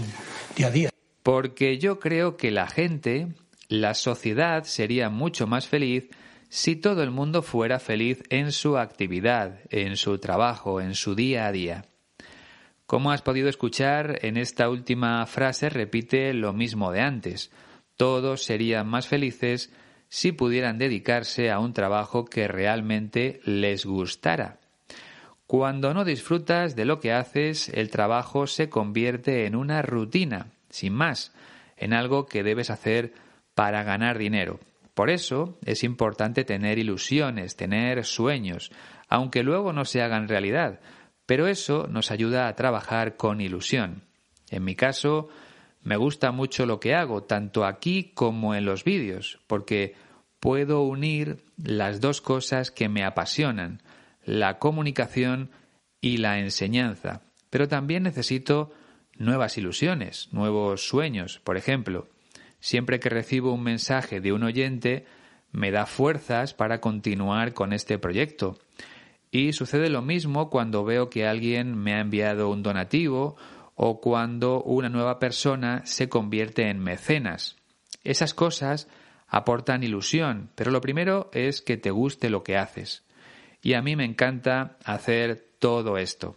día 0.56 0.68
a 0.68 0.72
día. 0.72 0.90
Porque 1.22 1.78
yo 1.78 2.00
creo 2.00 2.38
que 2.38 2.52
la 2.52 2.68
gente, 2.68 3.28
la 3.68 3.94
sociedad 3.94 4.64
sería 4.64 5.10
mucho 5.10 5.46
más 5.46 5.68
feliz 5.68 6.10
si 6.50 6.76
todo 6.76 7.04
el 7.04 7.12
mundo 7.12 7.42
fuera 7.42 7.80
feliz 7.80 8.24
en 8.30 8.52
su 8.52 8.78
actividad, 8.78 9.60
en 9.70 9.98
su 9.98 10.18
trabajo, 10.20 10.82
en 10.82 10.96
su 10.96 11.16
día 11.16 11.48
a 11.48 11.52
día. 11.52 11.86
Como 12.86 13.12
has 13.12 13.22
podido 13.22 13.50
escuchar, 13.50 14.19
en 14.24 14.38
esta 14.38 14.69
última 14.69 15.26
frase 15.26 15.69
repite 15.69 16.34
lo 16.34 16.54
mismo 16.54 16.91
de 16.91 17.02
antes. 17.02 17.52
Todos 17.98 18.43
serían 18.43 18.88
más 18.88 19.08
felices 19.08 19.72
si 20.10 20.32
pudieran 20.32 20.78
dedicarse 20.78 21.50
a 21.50 21.60
un 21.60 21.74
trabajo 21.74 22.26
que 22.26 22.48
realmente 22.48 23.39
les 23.46 23.86
gustara. 23.86 24.60
Cuando 25.48 25.93
no 25.93 26.06
disfrutas 26.06 26.76
de 26.76 26.86
lo 26.86 27.00
que 27.00 27.13
haces, 27.13 27.69
el 27.69 27.89
trabajo 27.89 28.48
se 28.48 28.69
convierte 28.69 29.46
en 29.46 29.56
una 29.56 29.82
rutina, 29.82 30.48
sin 30.69 30.93
más, 30.93 31.34
en 31.78 31.93
algo 31.93 32.26
que 32.26 32.43
debes 32.43 32.69
hacer 32.69 33.13
para 33.56 33.84
ganar 33.84 34.17
dinero. 34.17 34.60
Por 34.93 35.10
eso 35.10 35.58
es 35.65 35.84
importante 35.84 36.43
tener 36.43 36.78
ilusiones, 36.78 37.56
tener 37.56 38.06
sueños, 38.06 38.72
aunque 39.10 39.43
luego 39.43 39.74
no 39.74 39.86
se 39.86 40.02
hagan 40.02 40.28
realidad, 40.28 40.80
pero 41.26 41.48
eso 41.48 41.88
nos 41.90 42.12
ayuda 42.12 42.48
a 42.48 42.56
trabajar 42.56 43.16
con 43.18 43.42
ilusión. 43.42 44.04
En 44.50 44.64
mi 44.64 44.76
caso, 44.76 45.30
me 45.82 45.98
gusta 45.98 46.32
mucho 46.32 46.66
lo 46.66 46.80
que 46.80 46.96
hago, 46.96 47.24
tanto 47.24 47.66
aquí 47.66 48.12
como 48.14 48.56
en 48.56 48.66
los 48.66 48.84
vídeos, 48.84 49.40
porque 49.48 49.96
puedo 50.40 50.82
unir 50.82 51.44
las 51.58 52.02
dos 52.02 52.22
cosas 52.22 52.72
que 52.72 52.90
me 52.90 53.04
apasionan, 53.04 53.82
la 54.26 54.60
comunicación 54.60 55.52
y 56.02 56.18
la 56.18 56.40
enseñanza. 56.40 57.22
Pero 57.50 57.68
también 57.68 58.04
necesito 58.04 58.72
nuevas 59.18 59.58
ilusiones, 59.58 60.30
nuevos 60.32 60.88
sueños. 60.88 61.40
Por 61.44 61.58
ejemplo, 61.58 62.08
siempre 62.60 63.00
que 63.00 63.10
recibo 63.10 63.54
un 63.54 63.64
mensaje 63.64 64.22
de 64.22 64.34
un 64.34 64.44
oyente, 64.44 65.06
me 65.52 65.72
da 65.72 65.86
fuerzas 65.86 66.54
para 66.54 66.82
continuar 66.82 67.54
con 67.54 67.74
este 67.74 68.00
proyecto. 68.00 68.58
Y 69.34 69.54
sucede 69.54 69.89
lo 69.89 70.04
mismo 70.04 70.52
cuando 70.52 70.86
veo 70.86 71.10
que 71.10 71.26
alguien 71.26 71.76
me 71.76 71.96
ha 71.96 72.02
enviado 72.02 72.52
un 72.52 72.62
donativo 72.62 73.36
o 73.74 74.00
cuando 74.00 74.62
una 74.62 74.89
nueva 74.89 75.17
persona 75.17 75.84
se 75.88 76.08
convierte 76.08 76.69
en 76.69 76.78
mecenas. 76.78 77.56
Esas 78.04 78.36
cosas 78.36 78.88
aportan 79.28 79.82
ilusión, 79.82 80.52
pero 80.54 80.69
lo 80.69 80.82
primero 80.82 81.32
es 81.34 81.63
que 81.63 81.78
te 81.78 81.89
guste 81.89 82.30
lo 82.30 82.43
que 82.43 82.58
haces. 82.58 83.04
Y 83.63 83.74
a 83.74 83.82
mí 83.82 83.96
me 83.96 84.06
encanta 84.06 84.78
hacer 84.86 85.43
todo 85.58 85.98
esto. 85.98 86.36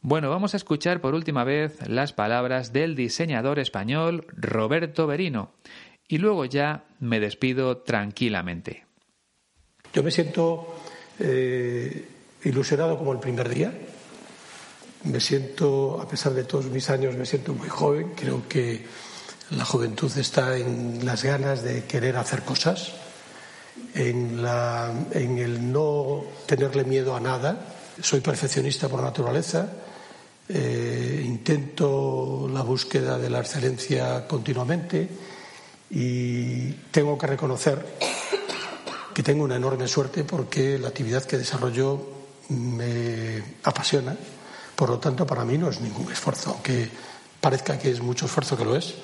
Bueno, 0.00 0.30
vamos 0.30 0.54
a 0.54 0.56
escuchar 0.56 1.02
por 1.02 1.14
última 1.14 1.44
vez 1.44 1.86
las 1.86 2.14
palabras 2.14 2.72
del 2.72 2.96
diseñador 2.96 3.58
español 3.58 4.24
Roberto 4.34 5.06
Berino 5.06 5.52
y 6.08 6.16
luego 6.16 6.46
ya 6.46 6.84
me 6.98 7.20
despido 7.20 7.76
tranquilamente. 7.76 8.86
Yo 9.92 10.02
me 10.02 10.10
siento 10.10 10.76
eh, 11.18 12.08
ilusionado 12.44 12.98
como 12.98 13.12
el 13.12 13.18
primer 13.18 13.48
día. 13.48 13.72
Me 15.04 15.20
siento, 15.20 16.00
a 16.00 16.08
pesar 16.08 16.32
de 16.32 16.44
todos 16.44 16.66
mis 16.66 16.90
años, 16.90 17.14
me 17.16 17.26
siento 17.26 17.54
muy 17.54 17.68
joven. 17.68 18.12
Creo 18.16 18.48
que 18.48 18.84
la 19.50 19.64
juventud 19.64 20.10
está 20.18 20.56
en 20.56 21.04
las 21.04 21.22
ganas 21.22 21.62
de 21.62 21.84
querer 21.84 22.16
hacer 22.16 22.42
cosas, 22.42 22.92
en, 23.94 24.40
el 25.14 25.72
no 25.72 26.24
tenerle 26.46 26.84
miedo 26.84 27.14
a 27.14 27.20
nada. 27.20 27.74
Soy 28.00 28.20
perfeccionista 28.20 28.88
por 28.88 29.02
naturaleza. 29.02 29.68
Eh, 30.48 31.22
intento 31.24 32.48
la 32.52 32.62
búsqueda 32.62 33.18
de 33.18 33.30
la 33.30 33.40
excelencia 33.40 34.26
continuamente 34.28 35.08
y 35.90 36.70
tengo 36.90 37.18
que 37.18 37.26
reconocer 37.26 37.84
que 39.16 39.22
tengo 39.22 39.44
una 39.44 39.56
enorme 39.56 39.88
suerte 39.88 40.24
porque 40.24 40.78
la 40.78 40.88
actividad 40.88 41.24
que 41.24 41.38
desarrollo 41.38 41.98
me 42.50 43.42
apasiona. 43.62 44.14
Por 44.74 44.90
lo 44.90 44.98
tanto, 44.98 45.26
para 45.26 45.42
mí 45.42 45.56
no 45.56 45.70
es 45.70 45.80
ningún 45.80 46.12
esfuerzo, 46.12 46.50
aunque 46.50 46.86
parezca 47.40 47.78
que 47.78 47.90
es 47.90 48.02
mucho 48.02 48.26
esfuerzo 48.26 48.58
que 48.58 48.66
lo 48.66 48.76
es, 48.76 48.94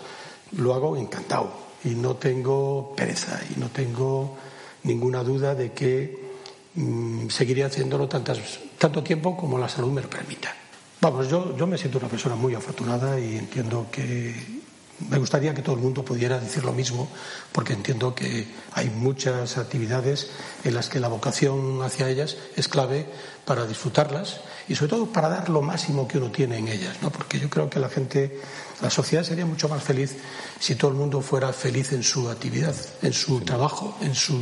lo 0.58 0.74
hago 0.74 0.98
encantado 0.98 1.50
y 1.82 1.94
no 1.94 2.16
tengo 2.16 2.92
pereza 2.94 3.40
y 3.56 3.58
no 3.58 3.70
tengo 3.70 4.36
ninguna 4.82 5.24
duda 5.24 5.54
de 5.54 5.72
que 5.72 6.32
mm, 6.74 7.30
seguiré 7.30 7.64
haciéndolo 7.64 8.06
tantas, 8.06 8.38
tanto 8.76 9.02
tiempo 9.02 9.34
como 9.34 9.58
la 9.58 9.66
salud 9.66 9.92
me 9.92 10.02
lo 10.02 10.10
permita. 10.10 10.54
Vamos, 11.00 11.26
yo, 11.30 11.56
yo 11.56 11.66
me 11.66 11.78
siento 11.78 11.96
una 11.96 12.08
persona 12.08 12.36
muy 12.36 12.54
afortunada 12.54 13.18
y 13.18 13.38
entiendo 13.38 13.86
que 13.90 14.61
me 15.10 15.18
gustaría 15.18 15.54
que 15.54 15.62
todo 15.62 15.74
el 15.74 15.82
mundo 15.82 16.04
pudiera 16.04 16.38
decir 16.38 16.64
lo 16.64 16.72
mismo, 16.72 17.08
porque 17.52 17.72
entiendo 17.72 18.14
que 18.14 18.46
hay 18.72 18.90
muchas 18.90 19.58
actividades 19.58 20.30
en 20.64 20.74
las 20.74 20.88
que 20.88 21.00
la 21.00 21.08
vocación 21.08 21.82
hacia 21.82 22.08
ellas 22.08 22.36
es 22.56 22.68
clave 22.68 23.06
para 23.44 23.66
disfrutarlas 23.66 24.40
y 24.68 24.74
sobre 24.74 24.90
todo 24.90 25.06
para 25.06 25.28
dar 25.28 25.48
lo 25.48 25.62
máximo 25.62 26.06
que 26.06 26.18
uno 26.18 26.30
tiene 26.30 26.58
en 26.58 26.68
ellas, 26.68 27.02
¿no? 27.02 27.10
Porque 27.10 27.40
yo 27.40 27.50
creo 27.50 27.68
que 27.68 27.80
la 27.80 27.88
gente, 27.88 28.38
la 28.80 28.90
sociedad 28.90 29.24
sería 29.24 29.46
mucho 29.46 29.68
más 29.68 29.82
feliz 29.82 30.16
si 30.58 30.76
todo 30.76 30.90
el 30.90 30.96
mundo 30.96 31.20
fuera 31.20 31.52
feliz 31.52 31.92
en 31.92 32.02
su 32.02 32.28
actividad, 32.28 32.74
en 33.02 33.12
su 33.12 33.40
trabajo, 33.40 33.96
en 34.00 34.14
su 34.14 34.38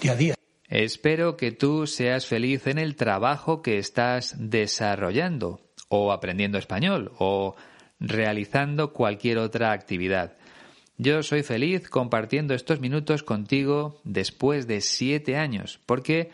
día 0.00 0.12
a 0.12 0.16
día. 0.16 0.34
Espero 0.68 1.36
que 1.36 1.50
tú 1.50 1.86
seas 1.86 2.26
feliz 2.26 2.66
en 2.68 2.78
el 2.78 2.94
trabajo 2.94 3.60
que 3.60 3.78
estás 3.78 4.36
desarrollando 4.38 5.60
o 5.88 6.12
aprendiendo 6.12 6.58
español 6.58 7.12
o 7.18 7.56
realizando 8.00 8.92
cualquier 8.92 9.38
otra 9.38 9.72
actividad. 9.72 10.36
Yo 10.96 11.22
soy 11.22 11.42
feliz 11.42 11.88
compartiendo 11.88 12.54
estos 12.54 12.80
minutos 12.80 13.22
contigo 13.22 14.00
después 14.04 14.66
de 14.66 14.80
siete 14.80 15.36
años, 15.36 15.80
porque 15.86 16.30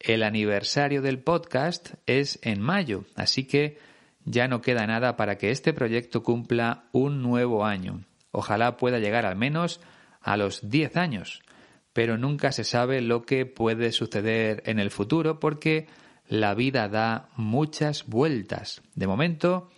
el 0.00 0.22
aniversario 0.22 1.02
del 1.02 1.18
podcast 1.18 1.94
es 2.06 2.38
en 2.42 2.60
mayo, 2.60 3.04
así 3.14 3.44
que 3.44 3.78
ya 4.24 4.48
no 4.48 4.60
queda 4.60 4.86
nada 4.86 5.16
para 5.16 5.38
que 5.38 5.50
este 5.50 5.72
proyecto 5.72 6.22
cumpla 6.22 6.84
un 6.92 7.22
nuevo 7.22 7.64
año. 7.64 8.04
Ojalá 8.30 8.76
pueda 8.76 8.98
llegar 8.98 9.26
al 9.26 9.36
menos 9.36 9.80
a 10.20 10.36
los 10.36 10.68
diez 10.68 10.96
años, 10.96 11.42
pero 11.92 12.18
nunca 12.18 12.52
se 12.52 12.64
sabe 12.64 13.00
lo 13.00 13.22
que 13.22 13.46
puede 13.46 13.92
suceder 13.92 14.62
en 14.66 14.78
el 14.78 14.90
futuro 14.90 15.40
porque 15.40 15.86
la 16.28 16.54
vida 16.54 16.88
da 16.88 17.30
muchas 17.36 18.06
vueltas. 18.06 18.82
De 18.94 19.06
momento, 19.06 19.70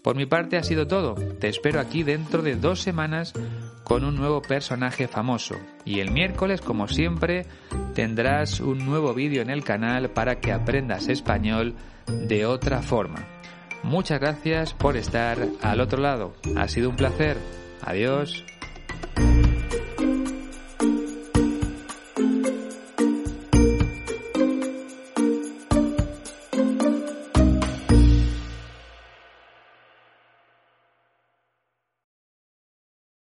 Por 0.04 0.18
mi 0.18 0.26
parte 0.26 0.58
ha 0.58 0.64
sido 0.64 0.86
todo. 0.86 1.16
Te 1.16 1.48
espero 1.48 1.80
aquí 1.80 2.04
dentro 2.04 2.42
de 2.42 2.58
dos 2.58 2.82
semanas 2.82 3.34
con 3.86 4.04
un 4.04 4.18
nuevo 4.18 4.42
personaje 4.42 5.08
famoso. 5.08 5.56
Y 5.86 6.02
el 6.02 6.12
miércoles, 6.12 6.60
como 6.60 6.90
siempre, 6.90 7.46
tendrás 7.96 8.60
un 8.60 8.86
nuevo 8.86 9.14
vídeo 9.14 9.42
en 9.42 9.50
el 9.50 9.64
canal 9.64 10.10
para 10.10 10.42
que 10.42 10.52
aprendas 10.52 11.08
español 11.08 11.76
de 12.08 12.46
otra 12.46 12.82
forma. 12.82 13.26
Muchas 13.82 14.20
gracias 14.20 14.74
por 14.74 14.98
estar 14.98 15.48
al 15.62 15.80
otro 15.80 16.02
lado. 16.02 16.34
Ha 16.58 16.68
sido 16.68 16.90
un 16.90 16.98
placer. 16.98 17.38
Adiós. 17.82 18.44